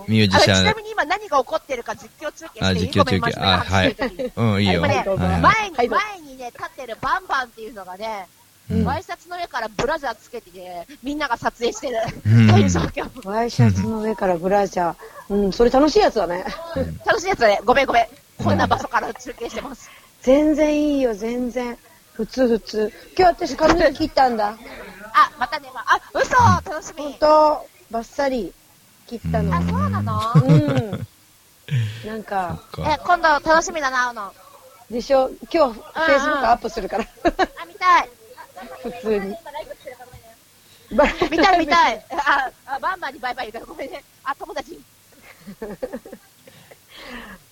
[0.08, 3.96] ミュージシャン、ちなみに今何が起こってるか実況中継してあ、実況中継、あ、はい。
[4.36, 4.82] うん、いいよ。
[4.82, 5.04] 前
[5.70, 8.28] に、前にね、立ってるバンバンっていうのがね、
[8.86, 11.98] ワイシャツの上からブラジャーつけてね、みんなが撮影してる。
[13.26, 14.96] ワイシャツの上からブラジャー。
[15.30, 16.46] うん、それ楽しいやつだね。
[17.06, 17.60] 楽しいやつだね。
[17.66, 18.08] ごめんごめん。
[18.38, 19.90] こんな場所から中継してます。
[20.22, 21.78] 全然いいよ、全然。
[22.14, 22.94] 普通普通。
[23.18, 24.50] 今日私髪の毛切ったんだ。
[25.14, 26.36] あ、またね、まあ、嘘
[26.72, 28.54] 楽しみほんと、バッサリ
[29.08, 29.56] 切ったの。
[29.56, 30.32] あ、そうなの？
[30.36, 31.08] うん。
[32.06, 34.34] なんか、え、か今度楽しみだな、会うの。
[34.90, 35.30] でしょ？
[35.52, 37.06] 今日、フェイスブックアップするから。
[37.62, 38.10] あ、見たい。
[38.84, 39.36] 普通に。
[41.32, 42.06] 見たい見たい。
[42.12, 44.04] あ、あバンバンにバイバイ言うからごめんね。
[44.24, 44.80] あ、友達。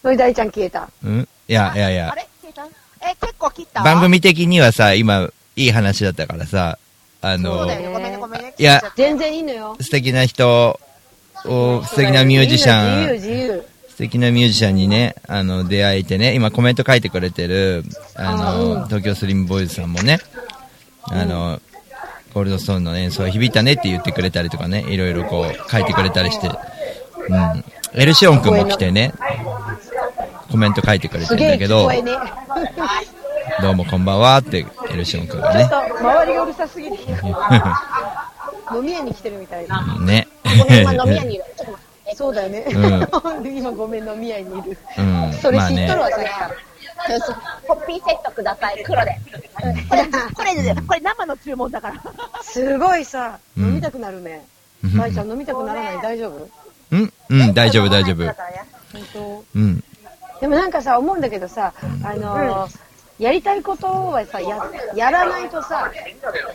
[0.02, 0.90] それ大ちゃん消えた。
[1.04, 1.28] うん？
[1.48, 2.28] いやいやいやあ、れ？
[2.42, 2.66] 消えた？
[3.10, 3.84] え、結構切った？
[3.84, 6.78] 番組的にはさ、今、いい話だったからさ、
[7.22, 7.94] あそのうだよね。
[7.94, 8.54] ごめんね、ごめんね。
[8.58, 9.78] いや切っちゃって全然いいのよ。
[9.80, 10.80] 素敵な人
[11.46, 13.68] を、素敵なミュージシャン、自由、自由。
[13.90, 17.84] 素敵なミュージシャンにね、あの、出会えてね、今コメント書いてくれてる、
[18.16, 20.18] あの、東京スリムボーイズさんもね、
[21.04, 21.62] あの、
[22.34, 26.52] ゴールドストーンの演奏響いたねって言ってくれたりとかね、いろいろこう書いてくれたりして、う
[27.38, 27.64] ん。
[27.94, 29.14] エルシオン君も来てね、
[30.52, 32.12] コメント書いてくれてるんだけど聞こ、えね。
[33.62, 35.88] どうもこんばんはって、エルシオン君がねちょっ。
[35.88, 36.96] と、周りがうるさすぎる。
[38.74, 39.98] 飲み屋に来てるみたいな。
[40.00, 40.28] ね。
[40.46, 41.44] 飲み屋にいる。
[42.16, 42.66] そうだよね。
[42.68, 44.78] う今ごめん、飲み屋にいる。
[44.98, 45.34] うん。
[45.42, 46.02] それ知っとる。
[46.02, 46.52] わ、さっきから。
[47.68, 49.18] ホッピーセットください、黒で。
[49.90, 51.96] これ、これ、これ生の注文だから。
[52.44, 54.46] すごいさ、うん飲みたくなるね。
[54.84, 56.02] うん大ちゃん飲みたくならない？
[56.02, 56.50] 大丈夫？
[56.92, 58.24] うんうん、大丈夫、大丈夫。
[58.26, 58.34] 本
[59.14, 59.84] 当うん。
[60.42, 61.74] でもなんかさ、思うんだけどさ、
[62.04, 64.60] あのーやりたいことはさ、や、
[64.96, 65.92] やらないとさ、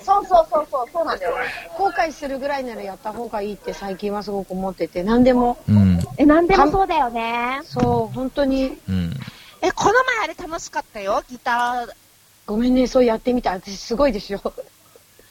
[0.02, 1.36] そうそうそうそう、そうなんだよ。
[1.78, 6.00] 後悔するぐらいならやった方がいいって最近はすごく思ってて、何でも、うん。
[6.16, 7.60] え、なんでもそうだよね。
[7.62, 9.12] そう、本当に、うん。
[9.62, 11.92] え、この前あれ楽しかったよ、ギター。
[12.46, 13.52] ごめんね、そうやってみた。
[13.52, 14.40] 私すごいでしょ。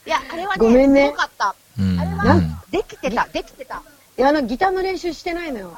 [0.05, 1.55] いや、あれはね、ごめんねすごかった。
[1.77, 1.99] うん。
[1.99, 3.81] あれはうん、できてた、できてた。
[4.17, 5.77] いや、あの、ギターの練習してないのよ。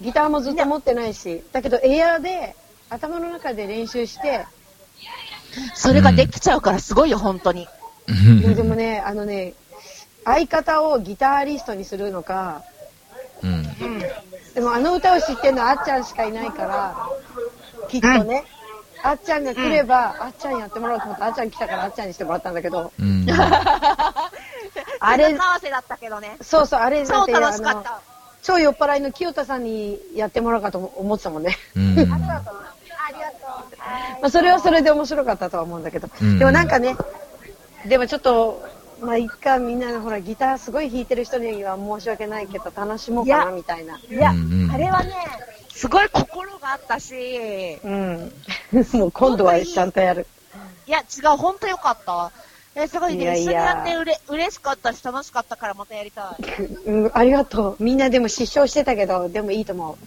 [0.00, 1.42] ギターもずっと持ってないし。
[1.52, 2.54] だけど、エアーで、
[2.90, 4.46] 頭の中で練習して、
[5.74, 7.68] それができちゃうからすごいよ、本当に。
[8.42, 9.54] いやでもね、あのね、
[10.24, 12.62] 相方をギタリストにするのか、
[13.42, 13.62] うん。
[14.54, 16.96] でもあの歌を知ってるのはあっちゃんしかいないから、
[17.88, 18.44] きっとね、
[19.02, 23.26] あっちゃんが来れば、あっちゃんやってもらおうと思って、あっちゃん来たからあっちゃんにしてもらったんだけど、うん。
[25.00, 26.36] あれ手合わせだったけどね。
[26.40, 28.00] そうそう、あれだ超ってあの楽しかった。
[28.48, 31.58] 超酔っ払いの清田さんにやってもらおうかと思ってたもんね。
[31.76, 31.98] うん。
[32.00, 32.54] ありがとう。
[34.22, 36.08] まあ、それはそれで面白かったとは思うんだけど。
[36.22, 36.96] うんでもなんかね、
[37.84, 38.66] でもちょっと、
[39.02, 43.98] まあ、いっか、みんなほら、ギターすごい弾いてる人には申し訳ないけど、楽しもうかな、みたいな。
[43.98, 45.14] いや、うんうんあれはね、
[45.74, 48.32] すごい心があったし、いうん。
[48.94, 50.26] もう今度はちゃんとやる。
[50.86, 52.32] や、違う、本当よかった。
[52.82, 56.62] え、すごいね、いやいや一緒にやってうれ嬉しかったし、楽しかったからまたやりたい。
[56.86, 57.82] うん、ありがとう。
[57.82, 59.98] みんなでも失笑してたけど、でもいいと思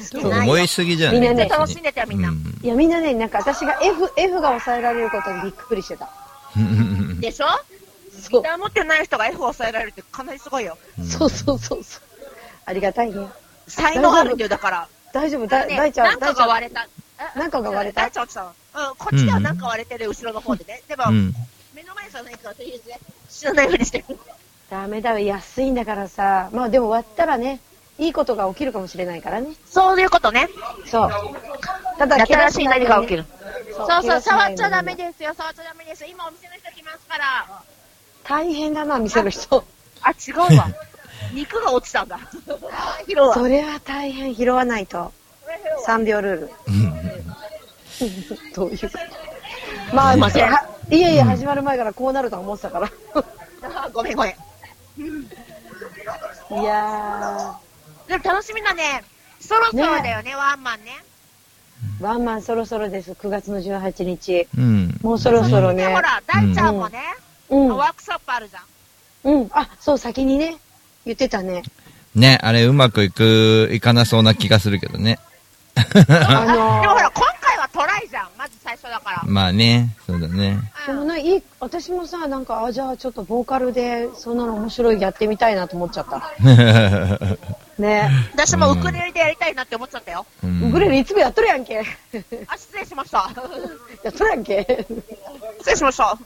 [0.00, 1.20] そう 思いすぎじゃない？
[1.20, 2.30] みんなね楽しんでたよ、みんな。
[2.30, 2.32] う。
[2.62, 6.08] いや、みんなね、なんか私が F、F が抑えられることにびっくりしてた。
[6.56, 7.46] う んでしょ？
[8.20, 10.76] そうギター持ってない人が F を抑えられるってかなりすごいよ。
[11.08, 12.02] そうそうそうそう。
[12.64, 13.26] ありがたいね。
[13.68, 14.88] 才能あるんだよ、だから。
[15.12, 16.46] 大丈夫だ、ね大ちゃ、なんんか大ちゃん。
[16.48, 16.86] が割れた。
[17.18, 18.02] えなんかが割れた？
[18.02, 18.48] 大ちゃん落ちたの。
[18.90, 20.82] うん、こっちではなんか割れてる、後ろの方でね。
[20.88, 21.34] でも、うん。
[21.74, 24.18] 目の前じゃないから、とりあえずね、知らないふうにしてる。
[24.70, 26.50] ダメだよ、安いんだからさ。
[26.52, 27.60] まあでも割ったらね、
[27.98, 29.54] いいことが起きるかもしれないからね。
[29.66, 30.48] そういうことね。
[30.86, 31.10] そう。
[31.98, 33.24] ただ、新しい何が起きる。
[33.72, 36.08] そそうそう、触っちゃダでメですよ、触っちゃダメですよ。
[36.10, 37.62] 今お店の人来ますから。
[38.24, 39.64] 大変だな、店の人。
[40.02, 40.68] あ、違うわ。
[41.32, 42.18] 肉が落ちたんだ。
[43.08, 43.34] 拾うわ。
[43.34, 45.12] それは大変、拾わないと。
[45.86, 46.50] 3秒ルール。
[48.54, 48.88] どういうこ
[49.90, 49.94] と？
[49.94, 52.90] まあ、ませんはいやいや、始まる前からこうなるとは思ってたから。
[53.62, 54.32] あ ごめんごめん。
[56.60, 57.56] いや
[58.08, 59.02] でも楽しみだね。
[59.40, 60.92] そろそろだよね、ワンマンね。
[62.00, 64.48] ー、ワンマンそろそろです、9月の18日。
[64.56, 64.98] うん。
[65.02, 66.00] もうそろそろで、ねほ。
[66.00, 67.00] ら、大ちゃんもね、
[67.50, 67.76] うん。
[67.76, 68.60] ワークショップあるじゃ
[69.30, 69.32] ん。
[69.34, 69.48] うん。
[69.52, 70.56] あ、そう、先にね、
[71.04, 71.62] 言ってたね。
[72.14, 75.18] ね、あれうまくいく、いかなそうな気がするけどね。
[76.08, 78.28] あの でもほら、今回はトライじゃん。
[78.36, 79.22] まず最初だから。
[79.24, 80.58] まあね、そうだね。
[80.86, 86.30] でもね、いい、私もさ、なんか、あ、じゃあちょっとボーカルで、そんなの面白いやってみたいなと思っちゃった。
[87.78, 88.10] ね。
[88.34, 90.26] 私もウクレレでやりたいなって思っちゃったよ。
[90.42, 91.80] うんウクレレいつもやっとるやんけ。
[92.48, 93.30] あ、失礼しました。
[94.02, 94.86] やっとるやんけ。
[95.58, 96.18] 失礼しました。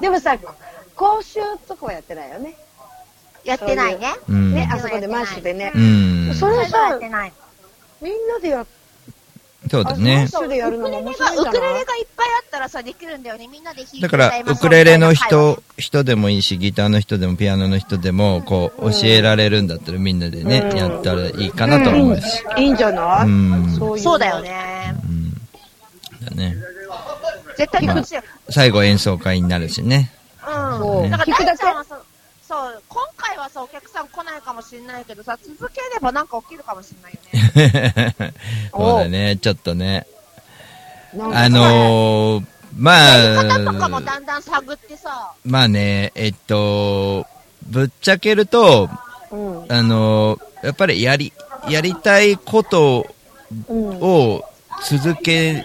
[0.00, 0.36] でもさ、
[0.94, 2.54] 講習とかはやってないよね。
[3.44, 4.14] やってないね。
[4.28, 4.54] うん。
[4.54, 5.78] ね、あそこでマッシュでねう。
[5.78, 6.34] ん。
[6.34, 7.32] それ最初はやさって、ない。
[8.02, 8.66] みんなでやっ
[9.70, 10.16] そうだね。
[10.16, 13.46] マッシュでやるのも面白いんウクレレがいっぱいあったらさ、できるんだよね。
[13.46, 22.42] みんなで弾いてだから、ウクレレの人、人でもいいし、ギターの人でもピアノの人でも、こう、教えられるんだったらみんなでね、うんやったらいいかなと思うし。
[22.58, 23.26] いいんじゃない？
[23.26, 24.40] うんそうだよ。
[24.40, 24.94] ね。
[25.04, 25.32] うん。
[26.26, 26.56] だね。
[27.56, 28.22] 絶対楽しいよ。
[28.50, 30.10] 最後演奏会になるしね。
[30.44, 31.10] そううん。
[31.10, 31.64] だかくだけ？
[32.52, 38.34] そう、今回はさ、お客さん来ないかもしれないけどさ、続ければなんか起きるかもしれないよね。
[38.70, 40.06] そうだね、ちょっとね。
[41.14, 42.44] あのー、
[42.76, 47.26] まやり方とかもあ、だんだん探ってさ、まあね、えっと、
[47.62, 48.90] ぶっちゃけると、
[49.30, 49.66] うん。
[49.72, 51.32] あの、やっぱりやり、
[51.70, 53.06] やりたいこと
[53.70, 53.98] うん。
[54.02, 54.44] を
[54.84, 55.64] 続け、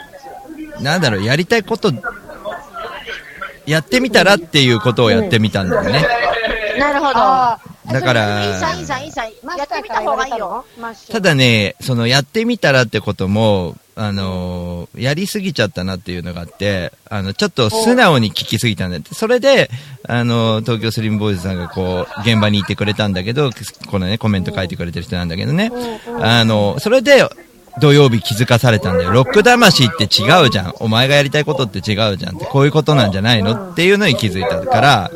[0.80, 1.92] なんだろう、やりたいこと、
[3.66, 6.08] やってみたらっていうことをやってみたんだよね。
[6.80, 7.13] なるほど。
[7.93, 9.28] だからいいじゃん、いいじゃん、いいじゃん。
[9.43, 10.65] マやってみた方がいいよ。
[11.11, 19.15] ただね、そのやってみたらってことも、あのーやりすぎちゃったなっていうのがあって、あの、ちょっと素直に聞きすぎたんだって。
[19.15, 19.69] それで、
[20.07, 23.49] あのー東京スリムボーイズさんがこう、現場に行ってくれたんだけど、
[23.89, 25.71] このね、コメント書いてくれてる人なんだけどね。
[26.21, 27.28] あの、それで、
[27.80, 29.11] 土曜日気づかされたんだよ。
[29.11, 30.73] ロック魂って違うじゃん。
[30.80, 32.45] お前がやりたいことって違うじゃんって。
[32.45, 35.11] こういうことなんじゃないのっていうのに気づいたから、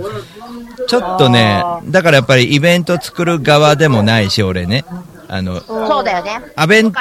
[0.87, 4.85] ちょっとね、だからやっぱりイベント作る側でもないし、俺ね。
[5.33, 6.41] あの、そうだよね。
[6.57, 6.91] アベン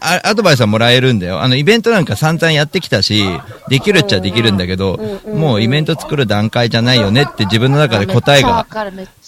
[0.00, 1.40] アドバイスはもらえるんだよ。
[1.40, 3.24] あの、イベントなんか散々やってきたし、
[3.68, 8.66] できるっちゃできるんだけど、もうイベント作る段階じゃないよねって自分の中で答えが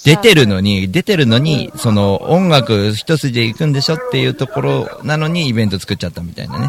[0.05, 6.69] 出てるのに、出てるのに、その音楽一筋で行くんでしょっていうところなのにイベント作っちゃったみたいなね、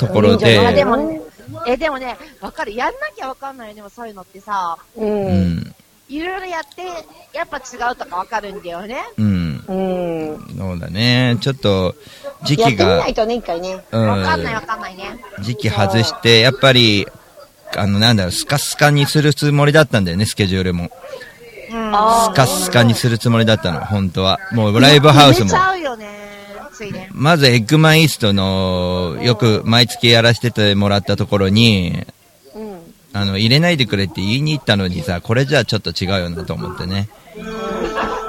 [0.00, 1.20] ところでで、もね、
[1.68, 2.74] え、でもね、わかる。
[2.74, 5.00] やんなきゃわかんないよね、でもそういうのってさ、う。
[5.00, 5.74] うんん、
[6.08, 6.82] いろいろやって、
[7.36, 9.02] やっぱ違うとかわかるんだよね。
[9.18, 9.72] うん、う
[10.36, 10.56] ん。
[10.56, 11.94] そうだね、ちょっと
[12.44, 13.84] 時期やってみながい、とね、一回ね。
[13.90, 15.04] うんわかんないわかんないね。
[15.40, 17.08] 時期外して、やっぱり、
[17.76, 20.90] あの、なんだろう、スカスカにするつもりだったんだよね、スケジュールも。
[21.72, 21.92] うん。
[21.92, 24.38] スカスカにするつもりだったの、本当は。
[24.52, 25.54] もうライブハウスも埋めち。
[25.56, 26.26] ゃうよね。
[26.72, 27.08] ついね。
[27.12, 32.06] まずエッグマンイーストの、よく毎月やらせててもらったところに、うん。
[33.16, 37.08] あの、入れないでくれって言いに行ったのにさ、これじゃあちょっと違うよなと思ってね。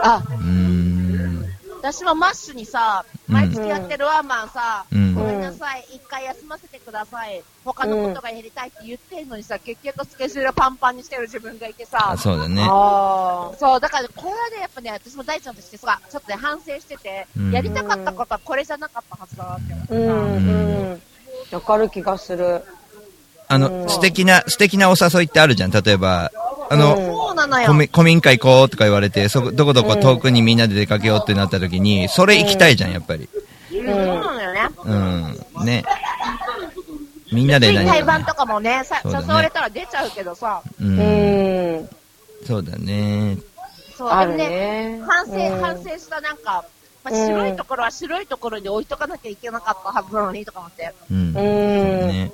[0.02, 1.46] あ、うーん。
[1.80, 7.44] 私もマッシュにさ、うん毎月やってるワンマンさ、うんごめんなさい、一回休ませてください。
[7.66, 12.66] 他のことがやりたいって言ってんのにさ、結局スケジュールパンパンにしてる自分がいてさあ、そうだね。
[12.66, 20.04] あそう、だからこれはね、やっぱね、私も大ちゃんとしてさ、ちょっとね、反省してて、うんやりたかったことはこれじゃなかったはずだなって思ってー。
[20.04, 20.14] うさ。
[20.14, 21.02] ん、うん。
[21.52, 22.64] わかる気がする。
[23.50, 25.72] あの、素敵な、素敵なお誘いってあるじゃん。
[25.72, 26.32] 例えば、
[26.70, 27.74] あの、そうなのよ。
[27.92, 33.30] 古民家行こうとか言われて、そこ、どこどこ遠くにみんなで出かけようってなった時に、それ行きたいじゃん、やっぱり。
[33.72, 34.70] そうなのよね。
[34.84, 35.66] うん。
[35.66, 35.84] ね。
[37.32, 40.84] みんなで何対バンか、とかもね、誘われたら出ちゃうけどさ、う。
[40.84, 41.90] うんん。
[42.46, 43.38] そうだね。
[43.98, 45.02] そう、あるね、ね。
[45.06, 46.64] 反省、うん反省したなんか、
[47.04, 50.94] まあ、うん白いところは白いところに置いとかなきゃいけなかったはずなのにとか思って。
[51.12, 51.18] うん。
[51.18, 51.34] うん。
[51.34, 52.32] ね。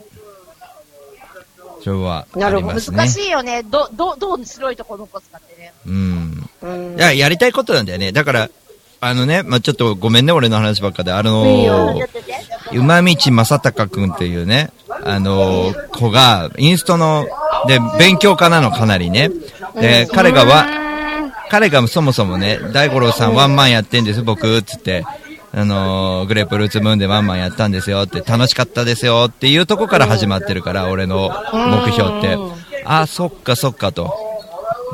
[1.83, 2.79] それは、あなるほど。
[2.79, 3.61] 難しいよね。
[3.63, 5.73] ど、ど、どう白いところ残すかってね。
[5.85, 6.49] うん。
[6.61, 8.13] うんいや、やりたいことなんだよね。
[8.13, 8.49] だから、
[9.01, 11.11] あのね、まあ、ちょっとごめんね、俺の話ばっかで。
[11.11, 12.33] あのいいよやってて。
[12.77, 14.71] 馬道正隆くんっていうね、
[15.03, 17.27] あの子が、インストの、
[17.67, 19.29] で、勉強家なの、かなりね。
[19.75, 20.65] で、彼がわ、
[21.49, 25.03] 彼がそもそもね、大五郎さんワンマンやってんです、僕、つって。
[25.55, 32.37] あのーグレープルーツムーンでワンマンやったんですよって、楽しかったですよっていうとこから始まってるから、俺の目標って。
[32.85, 34.11] あ、そっかそっかと。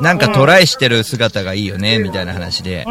[0.00, 2.84] なんかトライしてる姿がいいよね、みたいな話で。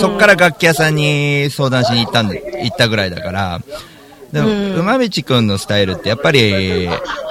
[0.00, 3.60] そっから楽器屋さんに相談しに行ったんで、行ったぐらいだから。
[4.32, 4.48] でも、
[4.80, 6.88] 馬道くんのスタイルってやっぱり、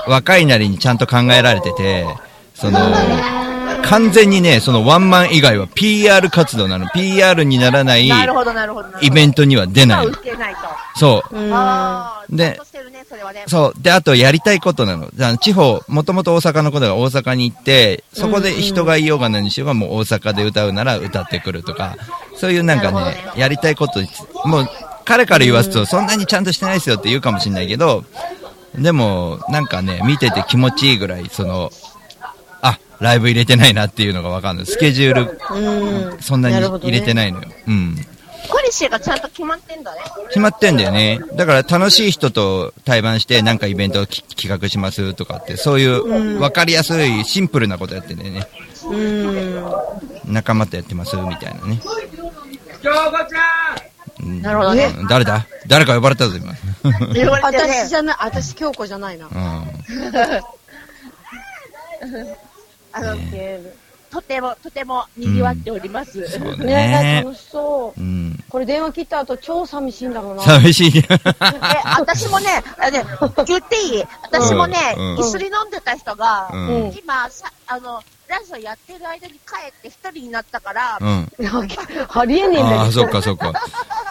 [0.08, 2.06] 若いなりにちゃんと考えられてて、
[2.56, 2.80] その、
[3.84, 6.88] 完全にね、そのワンマン以外は PR 活動なの。
[6.90, 8.90] PR にならないなるほど、なるほど。
[9.02, 10.18] イベントには出ない打。
[10.18, 10.60] てないと。
[10.96, 11.36] そう。
[11.54, 12.60] ああ、で
[13.48, 13.82] そう。
[13.82, 15.10] で、あとやりたいことなの。
[15.38, 21.98] 地方、もともと大阪のことが大阪に行って、そこで人がいようが何しようがもう大阪で歌うなら歌ってくるとか、
[22.36, 24.00] そういうなんかね、なるほどやりたいこと、
[24.48, 24.70] もう、
[25.06, 28.06] 彼から言わすと、そんなにちゃんとしてないですよって言うかもしれないけど、
[28.76, 31.72] でも、なんかね、見てて気持ちいいぐらい、その、
[32.62, 34.66] あ、ライブ入れてないなっていうのがわかんない。
[34.66, 35.40] スケジュール、
[36.14, 36.22] うん。
[36.22, 37.48] そんなに入れてないのよ。
[37.68, 37.96] うん。
[38.50, 40.02] ポリシーがちゃんと決まってんだね。
[40.28, 41.22] 決まってんだよね。
[41.36, 46.04] だから楽しい人と対バンしてなんかイベントをき企画しますとかって、そういう
[46.40, 48.48] 分かりやすいシンプルなことやってんだよね。
[48.86, 49.64] うん。
[50.26, 51.80] 仲間とやってますみたいなね。
[54.24, 54.94] うんなるほどね。
[55.00, 55.48] うん誰だ？
[55.68, 56.54] 誰か呼ばれたぞ、今。
[57.14, 59.28] 言われてね私じゃない、私京子じゃないな。
[59.28, 59.32] うん。
[62.92, 63.60] あの、ね
[64.12, 66.28] とても、とても賑わっております。
[66.28, 67.22] そうえ、ね。
[67.24, 68.04] 楽しそうう。
[68.04, 68.38] ん。
[68.50, 70.44] これ電話切った後超寂しいんだろうな。
[70.44, 70.98] 寂しい。
[71.00, 71.04] え、
[71.98, 73.06] 私もね、あね、
[73.48, 74.04] 言っていい？
[74.24, 79.40] 私もね、うん一緒に飲んでた人が、うん今さ、あの、ラジオやってる間に帰
[79.70, 81.32] って一人になったから、うん。
[82.14, 83.02] ありえねえんだああ、けど。
[83.04, 83.54] そっかそっか。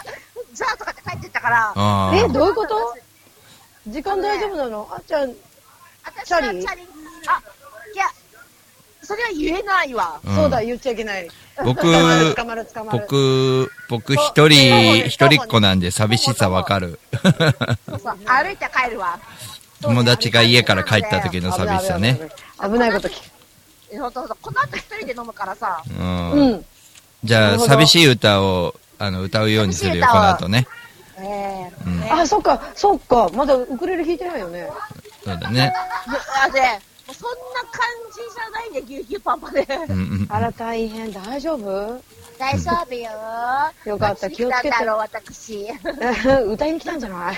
[0.55, 2.47] じゃあとかって帰ってったから、あえ、どうあ。
[2.47, 2.95] いうこと？
[3.85, 4.87] 時間大丈夫なの？
[4.91, 5.31] あっちゃん、
[6.25, 6.57] チャリ？
[6.57, 6.81] ン、チャリ
[7.27, 7.39] あ、
[9.03, 10.19] それは言えないわ。
[10.23, 11.27] うんそうだ、言っちゃいけない。
[11.63, 11.81] 僕、
[12.35, 12.99] 捕まる、捕まる。
[12.99, 16.99] 僕、僕一人、一人っ子なんで寂しさわかる。
[17.21, 17.33] そう
[17.99, 19.19] そう、歩いて帰るわ。
[19.81, 22.13] 友達が家から帰った時の寂しさね。
[22.13, 22.27] 危な
[22.67, 22.71] い。
[22.71, 23.13] 危ないこと聞
[23.91, 25.83] えそうそうそう、この後一人で飲むからさ。
[25.85, 25.89] う。
[25.89, 25.99] く。
[25.99, 26.65] うんん。
[27.23, 30.67] じゃあ、なるほど寂しい歌を、あの、歌うようにするよ、この後ね。
[31.19, 32.13] ええうん。
[32.13, 33.29] あ、そっか、そっか。
[33.33, 34.69] まだウクレレ弾いてないよね。
[35.23, 35.73] そうだね。
[36.45, 36.61] あで、
[37.13, 37.81] そんな感
[38.11, 39.67] じじゃないんで、ぎゅうぎゅうパンパンで。
[39.89, 40.27] うんうん。
[40.29, 41.11] あら、大変。
[41.11, 42.01] 大丈夫？
[42.37, 43.09] 大丈夫よ。
[43.85, 45.67] よかった気をつけてろう、私。
[46.47, 47.37] 歌いに来たんじゃない？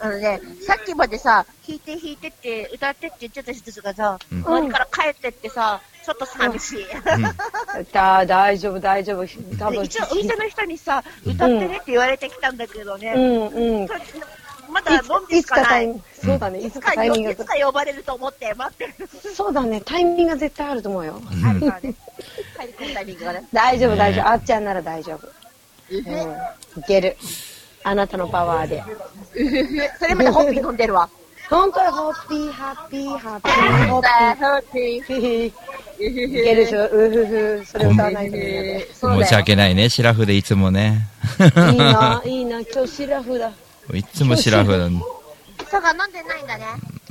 [0.00, 6.86] あのね、さっきまでさ、弾いて弾いてって、歌ってって言ってた人がさ、うん周りから帰ってってさ、ちょっと寂しい。
[7.92, 9.26] だ大丈夫、大丈夫。
[9.58, 9.80] 多分。
[9.80, 13.88] で一応、お店の人にさ、歌ってねって言われてきたんだけどね、うん、うん。
[14.70, 15.64] まだ飲んでいしかない。
[15.64, 19.08] つかタイミング、そうだね、いつかかタイミングいつか呼ばれると思って待ってる。
[19.34, 21.20] そうだね、タイミングが絶対あると思うよ。
[21.32, 21.94] うんあるからね。
[22.58, 23.44] 帰り込むタイミングがね。
[23.52, 24.28] 大丈夫、ね大丈夫。
[24.28, 25.28] あっちゃんなら大丈夫。
[25.90, 26.80] うん。
[26.80, 27.16] いける。
[27.84, 28.82] あなたのパワーで。
[29.98, 31.08] それまでホッピー飲んでるわ。
[31.48, 35.52] 本当にホッピー、ハッピー、ハッピー、ホッピー。
[36.00, 37.64] いけるでしょ、うふふ。
[37.64, 38.36] それ歌わないと。
[38.36, 41.08] 申し訳ないね、シラフでいつもね。
[41.72, 43.50] いいな、いいな、今日シラフだ。
[43.94, 44.88] いつもシラフだ。
[45.70, 46.64] そうか、飲んでないんだね。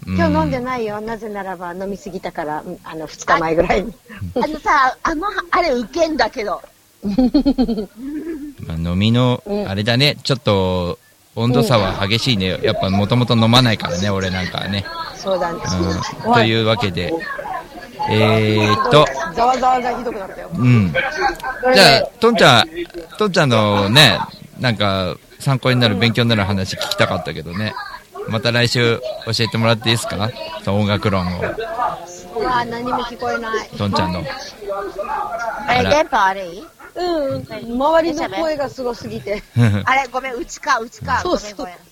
[0.08, 0.60] 今日飲んでい。
[0.62, 1.02] ないよ。
[1.02, 3.94] なぜならば飲みすぎたから、うんあの、二日前ぐらいに。
[4.36, 6.62] あのさ、あの、あれウケんだけど。
[8.66, 10.98] まあ飲みのう、んあれだね、ちょっと、
[11.36, 12.58] 温度差は激しいね。
[12.64, 14.84] やっぱもともと飲まないからね、俺なんかはね。
[15.16, 15.60] そうだね。
[16.26, 16.34] うん。
[16.34, 17.14] というわけで、
[18.10, 19.06] えーっと、
[19.36, 20.50] ざわざわがひどくなったよ。
[20.54, 20.92] うん。
[21.74, 22.68] じゃあ、トンちゃん、
[23.18, 24.20] トンちゃんのね、
[24.60, 27.74] なんか、参考になる、勉強になる話聞きたかったけどね。
[28.30, 30.30] また来週教えてもらっていいですか？
[30.64, 33.70] その音楽論を、うわ何も聞こえない。
[33.78, 34.24] トンちゃんの。
[35.68, 36.64] あれ、電波悪い
[36.96, 37.46] うん。
[37.46, 39.44] 周りの声がすごすぎて。
[39.86, 41.20] あれ、ごめん、うちか、うちか。
[41.22, 41.88] そうそうごめん、ごめん。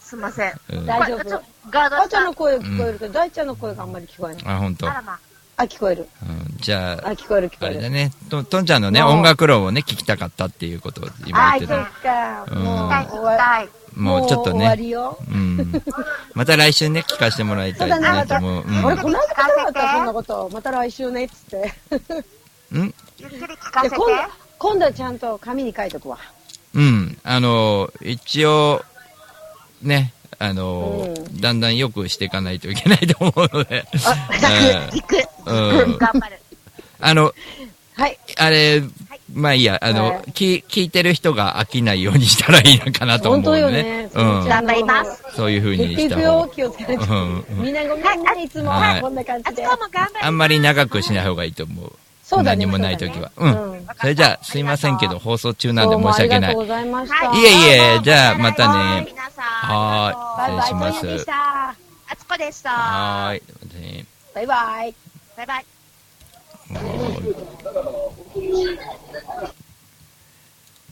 [0.00, 0.52] すいません。
[0.70, 4.42] うん大丈夫これちょっとガーちゃんの声聞こえるけど、大ちゃんの声があんまり聞こえない。
[4.46, 4.90] あ、本当。
[4.90, 5.18] あらま。
[5.60, 6.08] あ、聞こえる。
[6.22, 7.74] うんじゃあ、あ、聞こえる聞こえる。
[7.74, 12.46] あれだね、トトンちゃんのね、音楽論をね、聞きたかったっていうことを今言ってそたっ。
[12.46, 12.54] か。
[12.54, 13.68] もううん聞きたい、聞きたい。
[13.98, 15.18] もうちょっとね、りよ。
[15.28, 15.82] うん。
[16.34, 17.90] また来週ね、聞かせてもらいたい。
[18.00, 18.64] なと思う。
[18.64, 20.50] うん俺、この間聞かなかった、そんなこと。
[20.52, 21.74] また来週ね、っつって。
[22.72, 22.94] うん？
[23.18, 23.96] ゆっくり聞かせて。
[23.96, 24.14] で今度、
[24.58, 26.18] 今度はちゃんと紙に書いとくわ。
[26.74, 27.18] うん。
[27.24, 28.84] あの、一応、
[29.82, 33.84] ね、あの、うだんだん良くしていかないといけないと思うので。
[34.06, 35.16] あ、行く。
[35.46, 35.98] うん。
[35.98, 36.40] 頑張る。
[37.00, 37.34] あの、
[37.96, 38.18] はい。
[38.36, 38.80] あれ、
[39.34, 44.10] まあいいや、あの、はい聞聞いてる人が飽きないようにしたらいいのかなと思う本当よのねね。。
[44.14, 44.48] うん。
[44.48, 45.22] 頑張ります。
[45.36, 46.48] そういう風言っていくにした方。
[46.48, 46.94] 気をつけて。
[46.94, 49.00] うんうんみんなごめんね、いつもはい。
[49.02, 49.66] こんな感じで
[50.22, 51.92] あんまり長くしない方がいいと思う。
[52.24, 53.30] そうだね何もない時は。
[53.36, 53.86] うそうん。
[54.00, 56.62] それじゃあ、すいませんけど、放送中なんで申し訳ないありがとう。
[56.62, 57.28] ございました。
[57.30, 59.06] はいいえいえじゃあまたね。
[59.36, 61.30] はーいバイバイ、失礼します。
[61.30, 62.70] あつこでした。
[62.70, 63.42] はーい。
[63.96, 64.04] ね
[64.34, 64.94] バイバイ。
[65.36, 65.77] バイバイ。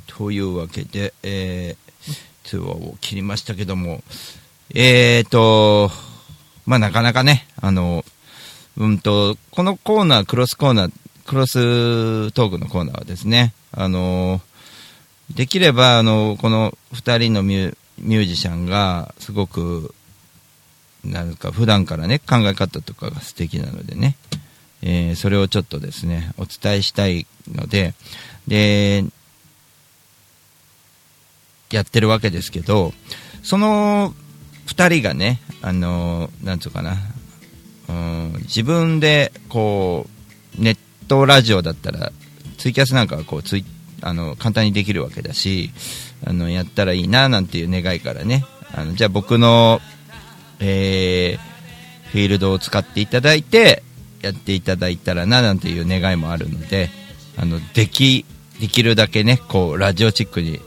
[0.06, 4.02] というわけで、えー、通話を切りましたけども、
[4.74, 5.90] えーと、
[6.64, 8.04] まあなかなかね、あの、
[8.78, 10.92] うんと、このコーナー、クロスコーナー、
[11.26, 14.40] クロストークのコーナーはですね、あの、
[15.34, 19.94] できれば、あの、この二人のミュミュージシャンが、すごく、
[21.04, 24.16] なんか普段からね、考え方とかが素敵なのでね、
[24.89, 27.95] えーそれをちょっとですね、お伝えしたいので、
[28.47, 29.05] で、
[31.70, 32.93] やってるわけですけど、
[33.43, 34.14] その
[34.66, 36.97] 二人がね、あの、なんつうかな、
[37.89, 40.07] うん、自分で、こ
[40.57, 40.78] う、ネッ
[41.09, 42.12] トラジオだったら、
[42.57, 43.64] ツイキャスなんかはこう、ツイ
[44.03, 45.72] あの、簡単にできるわけだし、
[46.24, 49.80] あの、やったらいいな、なんていう願いからね、あの、じゃあ僕の、
[50.61, 53.82] えー、フィールドを使っていただいて、
[54.26, 56.90] やっていただいたらな、なんていう願いもあるので、
[57.36, 58.24] あの、でき、
[58.60, 60.60] できるだけね、こう、ラジオチックに、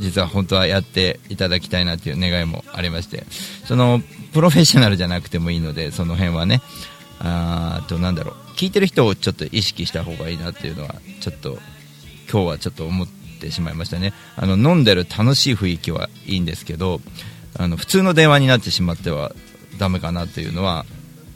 [0.00, 3.24] 実は本当はやっていただきたいなっていう願いもありまして、
[3.66, 4.02] その、
[4.32, 6.62] プロフェッショナルじゃなくてもいいので、その辺はね、
[7.18, 11.58] あーと、なんだろう、聞いてる人をちょっと意識した方がいいなっていうのは、ちょっと、
[12.30, 13.06] 今日はちょっと思っ
[13.40, 14.14] てしまいましたね。
[14.36, 17.00] あの、飲んでる楽しい雰囲気はいいんですけど、
[17.58, 19.34] あの、普通の電話になってしまっては
[19.78, 20.86] ダメかなっていうのは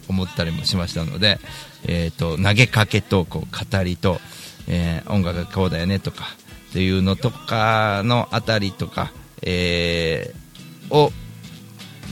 [0.08, 1.38] 思ったりもしましたので、
[1.86, 4.20] えっ、と、投げかけと、こう、語りと、
[4.68, 6.24] えー音楽がこうだよねとか、
[6.70, 11.12] っていうのとかのあたりとか、えーを、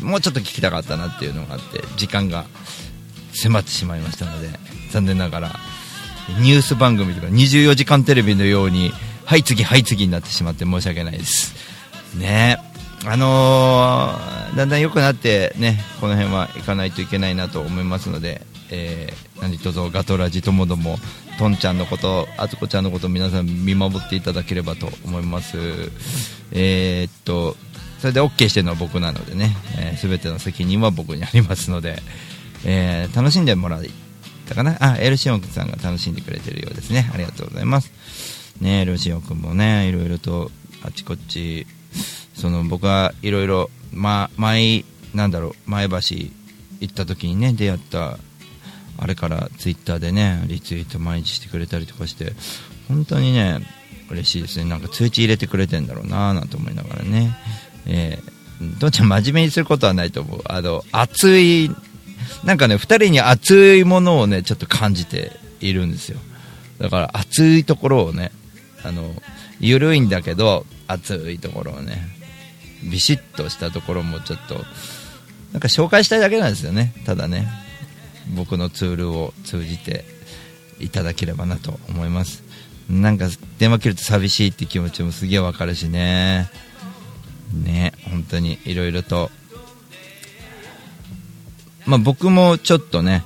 [0.02, 2.46] もうちょっと聞きたかったなっていうのがあって時間が
[3.32, 4.48] 迫ってしまいましたので
[4.90, 5.52] 残念ながら
[6.40, 8.92] ニュース番組とか24時間テレビのように
[9.24, 11.54] はい次はい次になってしまって申し訳ないです。
[12.16, 12.58] ね。
[13.06, 20.96] あのーだんだん良くなってねこの辺は行かないといけないなと思いますので、えー何卒ガトラジともども
[21.38, 25.58] とんちゃんのことあつこちゃんのこと皆さん見守っていただければと思います。
[26.52, 27.56] えーっと
[27.98, 31.96] それで OK してるのは僕なのでね、えー、全ての責任は僕にありますので、
[32.64, 33.82] えー楽しんでもらっ
[34.46, 34.76] たかな？
[34.80, 37.10] あエルシオンさんが楽しんでくれてるようですね。
[37.12, 37.90] ありがとうございます。
[38.60, 40.50] ねエルシオン君もねいろいろと
[40.82, 41.66] あちこち
[42.34, 44.84] その僕はいろいろま前
[45.14, 45.96] なんだろう前橋
[46.80, 48.18] 行った時にね出会った
[48.98, 52.32] あれからツイッターでねリツイート毎日してくれたりとかして
[52.88, 53.60] 本当にね
[54.10, 54.68] 嬉しいですね。
[54.68, 57.34] なんか通知入れてくれてんだろうななんて思いながらね。
[57.86, 60.40] えー、どんちゃん真面目にすることはないと思う。
[60.44, 61.70] あの熱い
[62.44, 66.18] なんかね2人に熱いものをねちょっと感じているんですよ。
[66.78, 68.30] だから熱いところをね
[68.84, 69.14] あの
[69.68, 72.06] 緩いんだけど熱いところをね
[72.90, 74.56] ビシッとしたところもちょっと
[75.52, 76.92] なんか紹介したいだけなんですよね。
[77.06, 77.48] ただね
[78.34, 80.04] 僕のツールを通じて
[80.80, 82.42] いただければなと思います。
[82.90, 86.50] なんか電話切ると寂しいって気持ちもすげえわかるしね。
[87.52, 89.30] ね本当にいろいろと。
[91.86, 93.22] まあ僕もちょっとね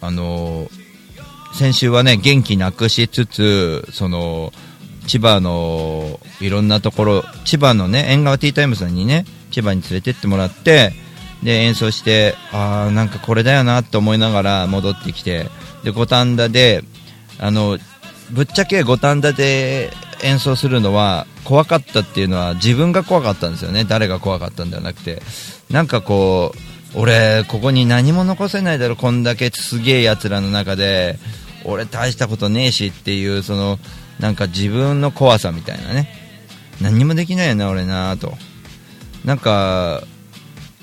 [0.00, 0.80] あのー
[1.52, 4.52] 先週はね元気なくしつつその
[5.10, 10.92] 千葉のいろんなところ千葉のね縁側ティータイムさんにね千葉に連れてってもらって
[11.42, 15.46] で演奏してああなんかこれだよなと思いながら戻ってきて
[15.82, 16.84] で五反田で
[17.40, 17.76] あの
[18.30, 19.90] ぶっちゃけ五反田で
[20.22, 23.84] 演奏するのは怖かったっていうのは自分が怖かったんですよね。
[23.84, 25.22] 誰が怖かったんではなくて。
[25.70, 26.52] なんかこ
[26.94, 31.18] う俺ここに何も残せないだろこんだけすげえやつらの中で
[31.64, 33.78] 俺大したことねえしっていうその
[34.20, 36.08] なんか自分の怖さみたいなね。
[36.80, 38.34] 何にもできないよな俺なと。
[39.24, 40.02] なんか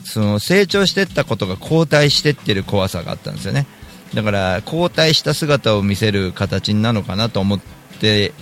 [0.04, 3.66] その成長してったことが後退してってる怖さがあったんですよね。
[4.14, 7.60] だから後退した姿を見せる形なのかなと思っ
[8.00, 8.34] て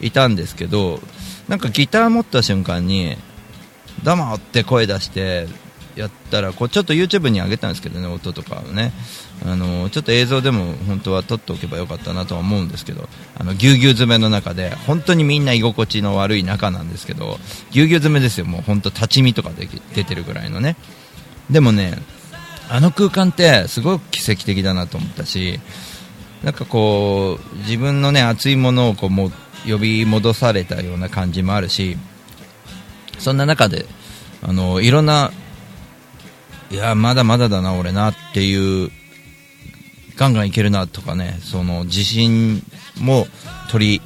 [0.00, 1.00] いたんですけど
[1.46, 3.16] なんかギター持った瞬間に
[4.02, 5.46] 「どうも!」って声出して
[5.94, 8.92] やったらこうちょっと YouTube に上げたんですけどね音とかをね。
[9.46, 17.38] あのちょっと映像でも本当は撮っておけばよかったなとは思うんですけどあのぎゅうぎゅう詰めの中で本当にみんな居心地の悪い中なんですけど
[17.70, 18.46] ぎゅうぎゅう詰めですよ。
[18.46, 20.76] もう本当立ち見とかで出てるぐらいのね。
[21.50, 21.98] でもね
[22.68, 25.60] あの空間ってすごく奇跡的だなと思ったし
[26.42, 29.30] なんかこう自分のね熱いものをこうも
[29.66, 31.96] 呼び戻されたような感じもあるし
[33.18, 33.86] そんな中で
[34.42, 35.32] あのいろんな
[36.70, 38.90] いやまだまだだな俺なっていう
[40.18, 42.62] ガンガンいけるなとかねその自信
[43.00, 43.26] も
[43.70, 44.00] 取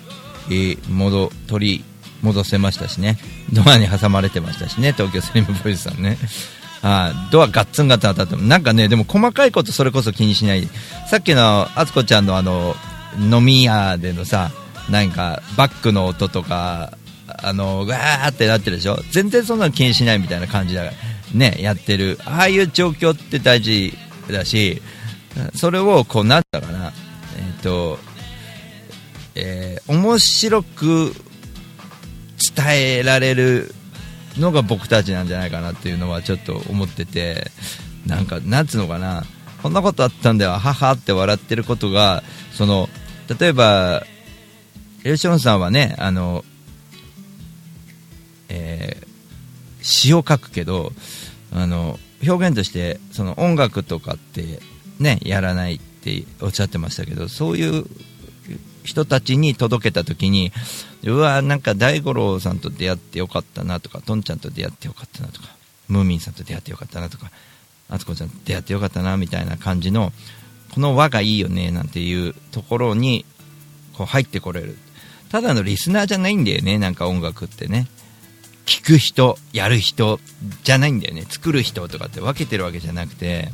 [0.48, 1.84] り、戻取り
[2.22, 3.18] 戻せましたしね。
[3.52, 6.18] ドアに挟まれてましたしね東京スリムボイスさんね。
[6.82, 8.42] はいドアガッツンガツン当たっても。
[8.42, 10.68] なんかねでも細かいことそれこそ気にしない。
[11.10, 12.76] さっきのあつこちゃんのあの
[13.18, 14.50] 飲み屋でのさ
[14.90, 16.96] なんかバックの音とか
[17.26, 19.02] あのわーってなってるでしょ。
[19.10, 20.92] 全然そんなの気にしないみたいな感じだから
[21.32, 22.18] ねやってる。
[22.26, 23.96] ああいう状況って大事
[24.30, 24.82] だし
[25.54, 26.92] それをこうなんだかな。
[27.36, 27.98] えっ、と
[29.34, 31.14] えー面白く
[32.54, 33.74] 伝えられる
[34.38, 37.50] のが僕たちなんじゃないかなっていうのはちょっと思ってて
[38.06, 39.24] なんかなんつうのかな。
[39.62, 40.52] こんなことあったんだよ。
[40.52, 42.22] ははって笑ってることが
[42.52, 42.88] その
[43.38, 44.02] 例えば
[45.04, 46.44] エルションさんはねあの
[48.48, 49.12] えー
[49.82, 50.92] 詩を書くけど
[51.52, 54.60] あの表現としてその音楽とかって
[55.02, 57.84] ねやらないっておっしゃってましたけどそういう
[58.84, 60.52] 人たちに届けた時に
[61.04, 65.48] うわなんか大五郎さんと出会ってよかったなとかとんちゃんと出会ってよかったなとか
[65.88, 67.30] ムーミンさんと出会ってよかったなとか
[67.88, 70.12] あつこちゃんと出会ってよかったなみたいな感じの
[70.74, 73.26] この輪がいいよねなんていうところに
[73.92, 74.78] こう入ってこれる。
[75.30, 77.86] ただのリスナーじゃないんだよねなんか音楽ってね。
[78.64, 80.20] 聞く人やる人
[80.62, 81.26] じゃないんだよね。
[81.28, 83.50] 作る人とかって分けてるわけじゃなくて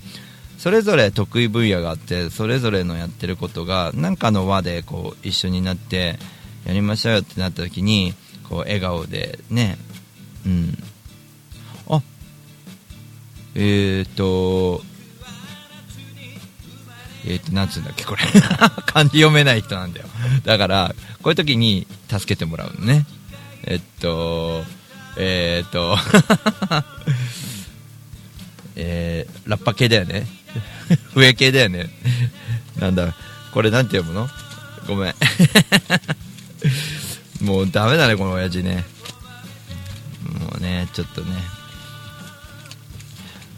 [0.59, 6.19] それぞれ得意分野があってそれぞれのやってることが何かの輪でこう一緒になって
[6.67, 8.13] やりましょうよってなった時に
[8.49, 9.79] こう笑顔でね
[10.45, 10.75] うん。
[11.89, 12.03] あ
[13.55, 14.83] えー、っと
[17.25, 18.23] えー、っとなんつうんだっけこれ。
[18.87, 20.07] 漢字読めない人なんだよ。
[20.45, 23.07] だからこういう時に助けてもらうのね。
[23.65, 24.65] えっと
[25.17, 25.97] えー、っ と
[28.75, 30.38] えー、ラッパ系だよね。
[31.15, 31.91] 笛系だよね。
[32.79, 33.15] なんだ
[33.53, 34.29] これなんて読むの？
[34.87, 35.15] ごめん。
[37.43, 38.85] もうダメだねこの親父ね。
[40.41, 41.35] もうねちょっとね。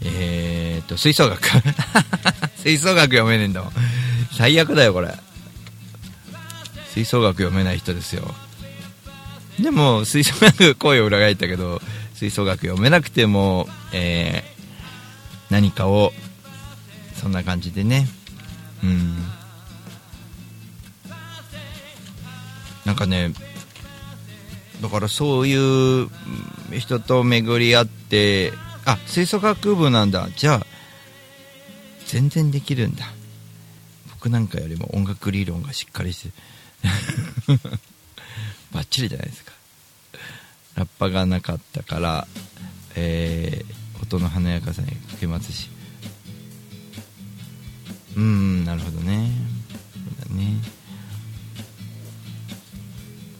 [0.03, 1.41] えー、っと吹奏楽。
[2.61, 3.73] 吹奏楽読めねえんだもん
[4.35, 5.13] 最悪だよこれ。
[6.93, 8.33] 吹奏楽読めない人ですよ。
[9.59, 11.81] でも吹奏楽声を裏返ったけど
[12.15, 16.13] 吹奏楽読めなくても、えー、何かを
[17.21, 18.07] そんな感じでね。
[18.83, 19.15] うん。
[22.83, 23.31] なんかね
[24.81, 26.09] だからそういう
[26.79, 28.51] 人と巡り合って
[28.85, 30.29] あ吹奏楽部なんだ。
[30.35, 30.65] じゃあ
[32.07, 33.05] 全然できるんだ。
[34.13, 36.33] 僕なんかよりも音楽理論がしっかりして
[38.73, 39.51] バッチリじゃないですか。
[40.75, 42.27] ラッパがなかったから、
[42.95, 45.69] えー、音の華やかさにかけますし。
[48.15, 49.31] うんなるほどね。
[50.19, 50.53] そうだね。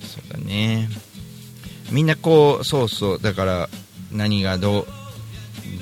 [0.01, 0.89] そうだね。
[1.91, 3.69] みんなこうそうそうだから
[4.11, 4.87] 何がどう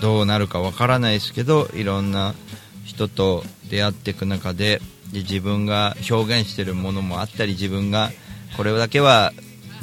[0.02, 2.34] どうなるかわからないですけどいろんな
[2.84, 4.82] 人と出会っていく中で
[5.12, 8.12] で自分が表現してるものもあったり自分が
[8.58, 9.34] これだけは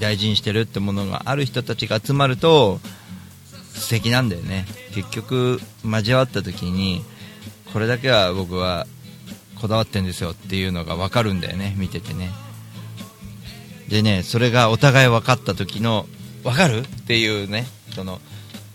[0.00, 2.80] 大事にしてるってものがある人たちが集まると
[3.74, 4.66] 素敵なんだよね。
[4.94, 7.04] 結局交わった時に
[7.72, 8.86] これだけは僕は
[9.66, 11.74] こだわってんですよっていうのが分かるんだよね。
[11.76, 12.30] 見ててね。
[13.88, 16.06] でねそれがお互い分かった時の
[16.44, 16.78] 分かる？
[16.78, 18.20] っていうねその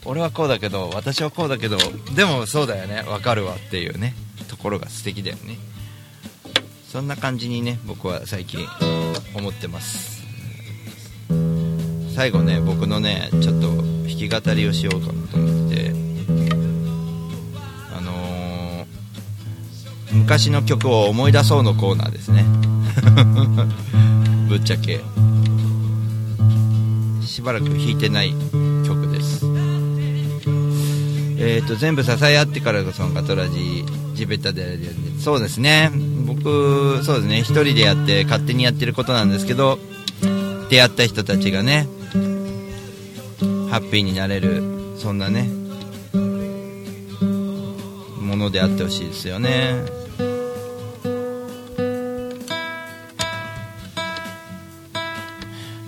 [0.03, 1.77] 俺はこうだけど私はこうだけど
[2.13, 4.15] でもそうだよね分かるわっていうね
[4.49, 5.57] ところが素敵だよね。
[6.89, 8.67] そんな感じにね僕は最近
[9.33, 10.23] 思ってます。
[12.13, 16.00] 最後ね僕のねちょっと弾き語りをしようかなと思って。
[20.13, 22.45] 昔の曲を思い出そうのコーナーですね。
[24.49, 25.01] ぶっちゃけ。
[27.25, 28.33] しばらく弾いてない
[28.85, 29.45] 曲です。
[31.43, 33.85] えーと、全部支え合ってからこそのガトラジ
[34.15, 34.77] 地べたで
[35.19, 35.91] そうですね。
[36.25, 37.39] 僕そうですね。
[37.39, 39.79] 一人でやって勝手にやってることなんですけど
[40.69, 41.87] 出会った人たちがね
[43.69, 44.63] ハッピーになれる
[44.97, 45.60] そんなね
[48.51, 50.01] であってほしいですよね。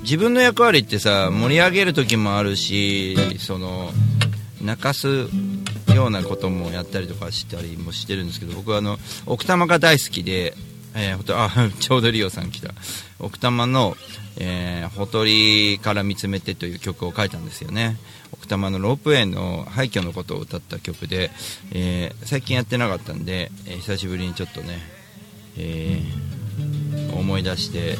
[0.03, 3.89] 自分の役割ってさ盛り上げる時もあるしその
[4.61, 5.28] 泣かす
[5.95, 10.53] ようなこともやったりとかしたりもしてるんですけど僕はあの奥多摩が大好きで、
[10.96, 12.74] えー、 あちょうどリオさん来た。
[13.20, 13.96] 奥多摩の、
[14.38, 17.98] えー、ほとりから見つめてという曲を書いたんですよね。
[18.32, 21.32] 奥多摩のロープウェイの廃墟のことを歌った曲で、
[21.72, 24.80] えー、最近やってなかったんで、えー、久しぶりにちょっとね、
[25.58, 27.98] えー、思い出して。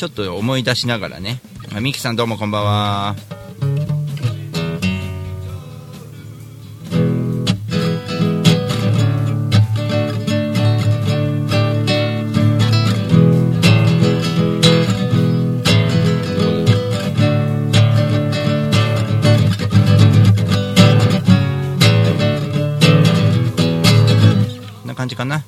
[0.00, 1.42] ちょっと思い出しながらね。
[1.78, 3.16] ミキさんどうもこんばんは。
[24.86, 25.44] な感じかな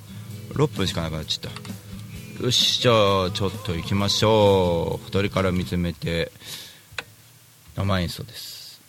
[0.53, 1.71] ？6分しかなくなっちゃった。
[2.43, 2.93] よしじゃ
[3.26, 5.07] あちょっと行きましょう。
[5.09, 6.32] 2人から見つめて
[7.76, 8.80] 生演奏です。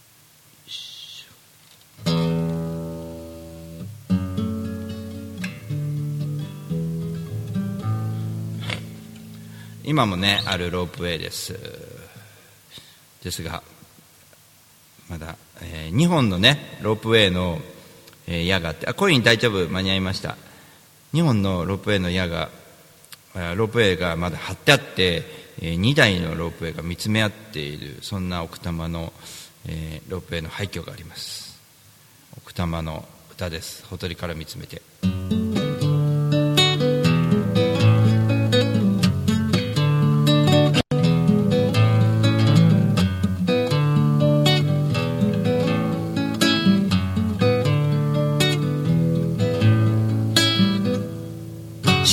[9.83, 11.53] 今もねあるロープウェイです。
[13.23, 13.61] ですが
[15.11, 17.59] まだ、えー、2本のねロープウェイの、
[18.25, 19.69] えー、矢があってあコイン大丈夫？
[19.69, 20.37] 間に合いました。
[21.13, 22.49] 2本のロープウェイの矢が
[23.33, 25.23] ロープウェイがまだ張ってあって
[25.59, 29.13] 2台のロープウェイが見つめ合っているそんな奥多摩の、
[30.09, 31.59] ロープウェイの廃墟があります。
[32.37, 33.85] 奥多摩の歌です。
[33.85, 34.81] ほとりから見つめて。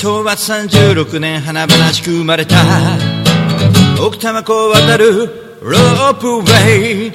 [0.00, 2.56] 昭和36年華々しく生まれた
[4.02, 5.26] 奥多摩湖を渡る
[5.60, 7.12] ロープウェイ。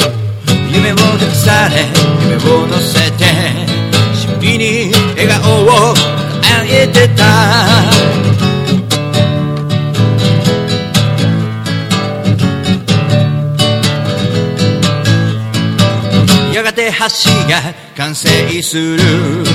[0.72, 1.78] 夢を託され
[2.22, 3.26] 夢を乗せて
[4.16, 5.96] しぶりに笑顔をあ
[6.70, 7.26] えてた。
[16.54, 17.02] やがて橋
[17.50, 18.30] が完成
[18.62, 19.55] する。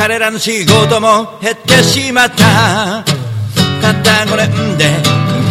[0.00, 3.04] 彼らの仕事も減ってしまった。
[3.82, 4.86] たった5年で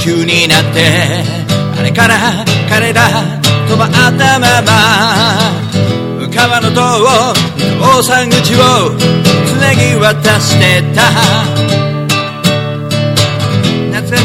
[0.02, 1.24] 急になって
[1.80, 2.16] あれから
[2.68, 3.12] 彼ら
[3.70, 4.72] 止まったまま
[6.34, 7.06] 川の塔を
[7.80, 8.97] 大山口を
[9.45, 11.04] つなぎ渡してた。
[13.91, 14.16] 夏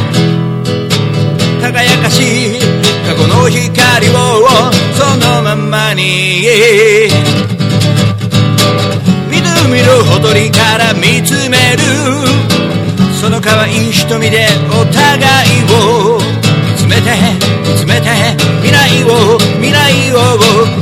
[1.61, 2.61] 輝かしい
[3.07, 4.13] 過去の光を
[4.95, 7.54] そのままに。
[9.83, 11.83] のほとりから見つめる。
[13.21, 16.19] その可愛い瞳でお互いを。
[16.19, 17.11] 見つめて
[17.67, 18.09] 見つめて
[18.63, 19.39] 未来を。
[19.61, 20.17] 未来を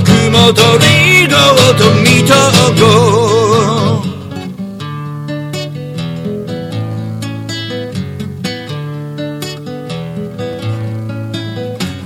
[0.05, 1.37] 雲とリード
[1.79, 2.35] と見と
[2.79, 2.83] こ
[3.99, 4.13] う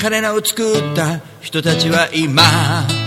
[0.00, 3.05] 彼らを作った人たちは今。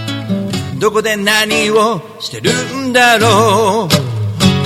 [0.80, 2.52] どこで何をしてる
[2.88, 4.10] んだろう。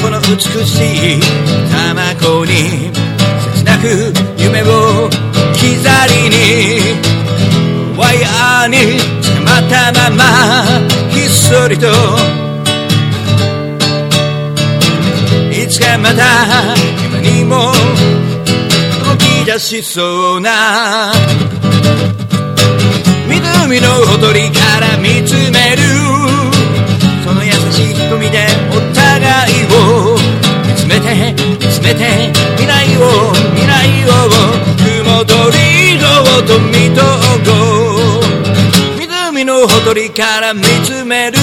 [0.03, 1.22] この美しい
[1.72, 2.51] 卵に
[3.55, 5.18] 切なく夢を置
[5.55, 6.38] き去りに
[7.97, 10.24] ワイヤーに捕まったまま
[11.09, 11.88] ひっそりと
[15.51, 16.76] いつかまた
[17.07, 17.72] 今にも
[19.05, 21.14] 動き出しそうな
[23.66, 25.82] 海のほとりから見つめる。
[27.24, 30.18] その優しい瞳でお互いを。
[30.68, 33.72] 見つめて見つめて未来を未来
[34.05, 34.11] を。
[35.05, 36.05] 雲とリード
[36.45, 37.01] と見と
[37.45, 37.51] こ
[38.97, 38.99] う。
[38.99, 41.38] 湖のほとりから見つめる。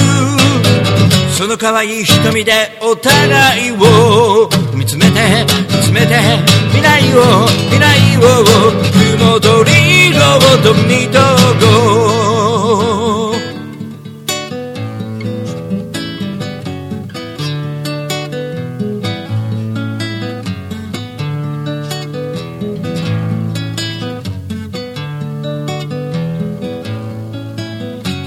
[1.41, 2.51] その可愛い瞳で
[2.83, 6.13] お互いを見つめて見つめて
[6.67, 8.21] 未来を未来を
[9.17, 10.19] 雲とリード
[10.61, 11.17] と見と
[11.59, 13.41] こう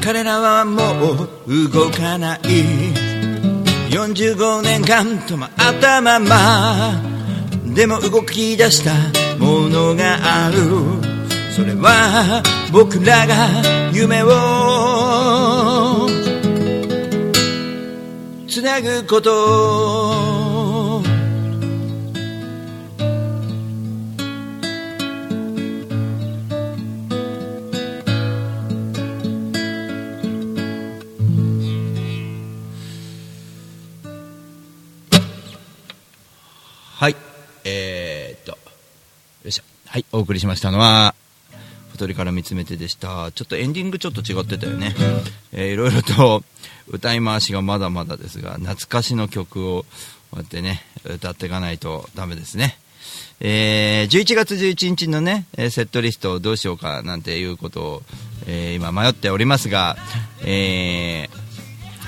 [0.03, 3.04] 彼らはもう動かない。
[3.95, 7.01] 45年間止まったまま
[7.77, 8.91] でも動き出した
[9.39, 10.57] ものがある。
[11.55, 12.43] それは
[12.73, 16.09] 僕らが夢を
[18.49, 20.24] つなぐこと。
[39.95, 41.15] はい、お送りしましたのは、
[41.93, 43.31] 小鳥から見つめてでした。
[43.31, 44.93] ちょっとエンディングちょっと違ってたよね。
[45.53, 46.43] えー、いろいろと
[46.89, 49.87] 歌い回しがまだまだですが、懐かしの曲をこ
[50.33, 52.77] うやってね、歌っていかないとダメですね。
[53.39, 58.03] えー、11月11日のね、セットリストをどうしようかなんていうことを、
[58.49, 59.97] えー今迷っておりますが、
[60.45, 61.29] え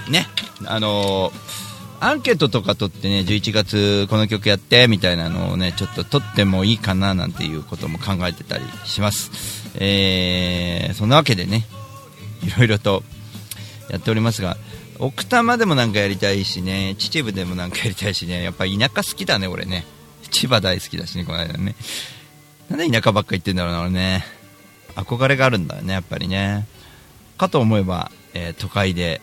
[0.09, 0.26] ー、ね、
[0.64, 1.66] あのー
[2.01, 9.30] アンケートとか取ってね、11月この曲やってみたいなのをね、ちょっと取ってもいいかななんていうことも考えてたりします。
[9.76, 11.66] えー、そんなわけでね、
[12.42, 13.03] いろいろと
[13.90, 14.57] やっておりますが、
[14.99, 19.84] 奥多摩でもなんかやりたいしね、秩父でもなんかやりたいしね、やっぱ田舎好きだね、俺ね。
[20.30, 21.74] 千葉大好きだしね、この間ね。
[22.68, 24.24] なんで田舎ばっか行ってんだろうな、俺ね。
[24.97, 26.66] 憧れがあるんだよね、やっぱりね。
[27.36, 29.20] かと思えば、えー都会で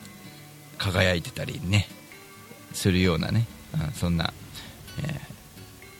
[0.77, 1.87] 輝いてたりね、
[2.73, 4.33] するようなね、うん、そんな、
[5.03, 5.19] えー、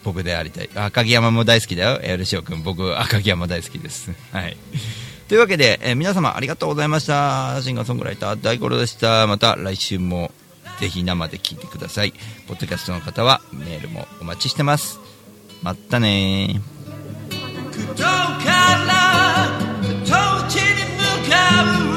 [0.03, 0.69] 僕でありたい。
[0.75, 4.11] 赤城山も大好きだよ、えー、く君僕赤城山大好きです。
[4.31, 4.57] はい。
[5.27, 7.59] というわけで、えー、皆様ありがとうございました。
[7.63, 9.25] シンガーソングライター大五郎でした。
[9.27, 10.31] また来週も
[10.79, 12.13] ぜひ生で聴いてください。
[12.47, 14.99] ポッドキャストの方はメールもお待ちしてます。
[15.61, 16.61] まったね
[17.95, 19.89] からに
[20.35, 21.92] 向かう？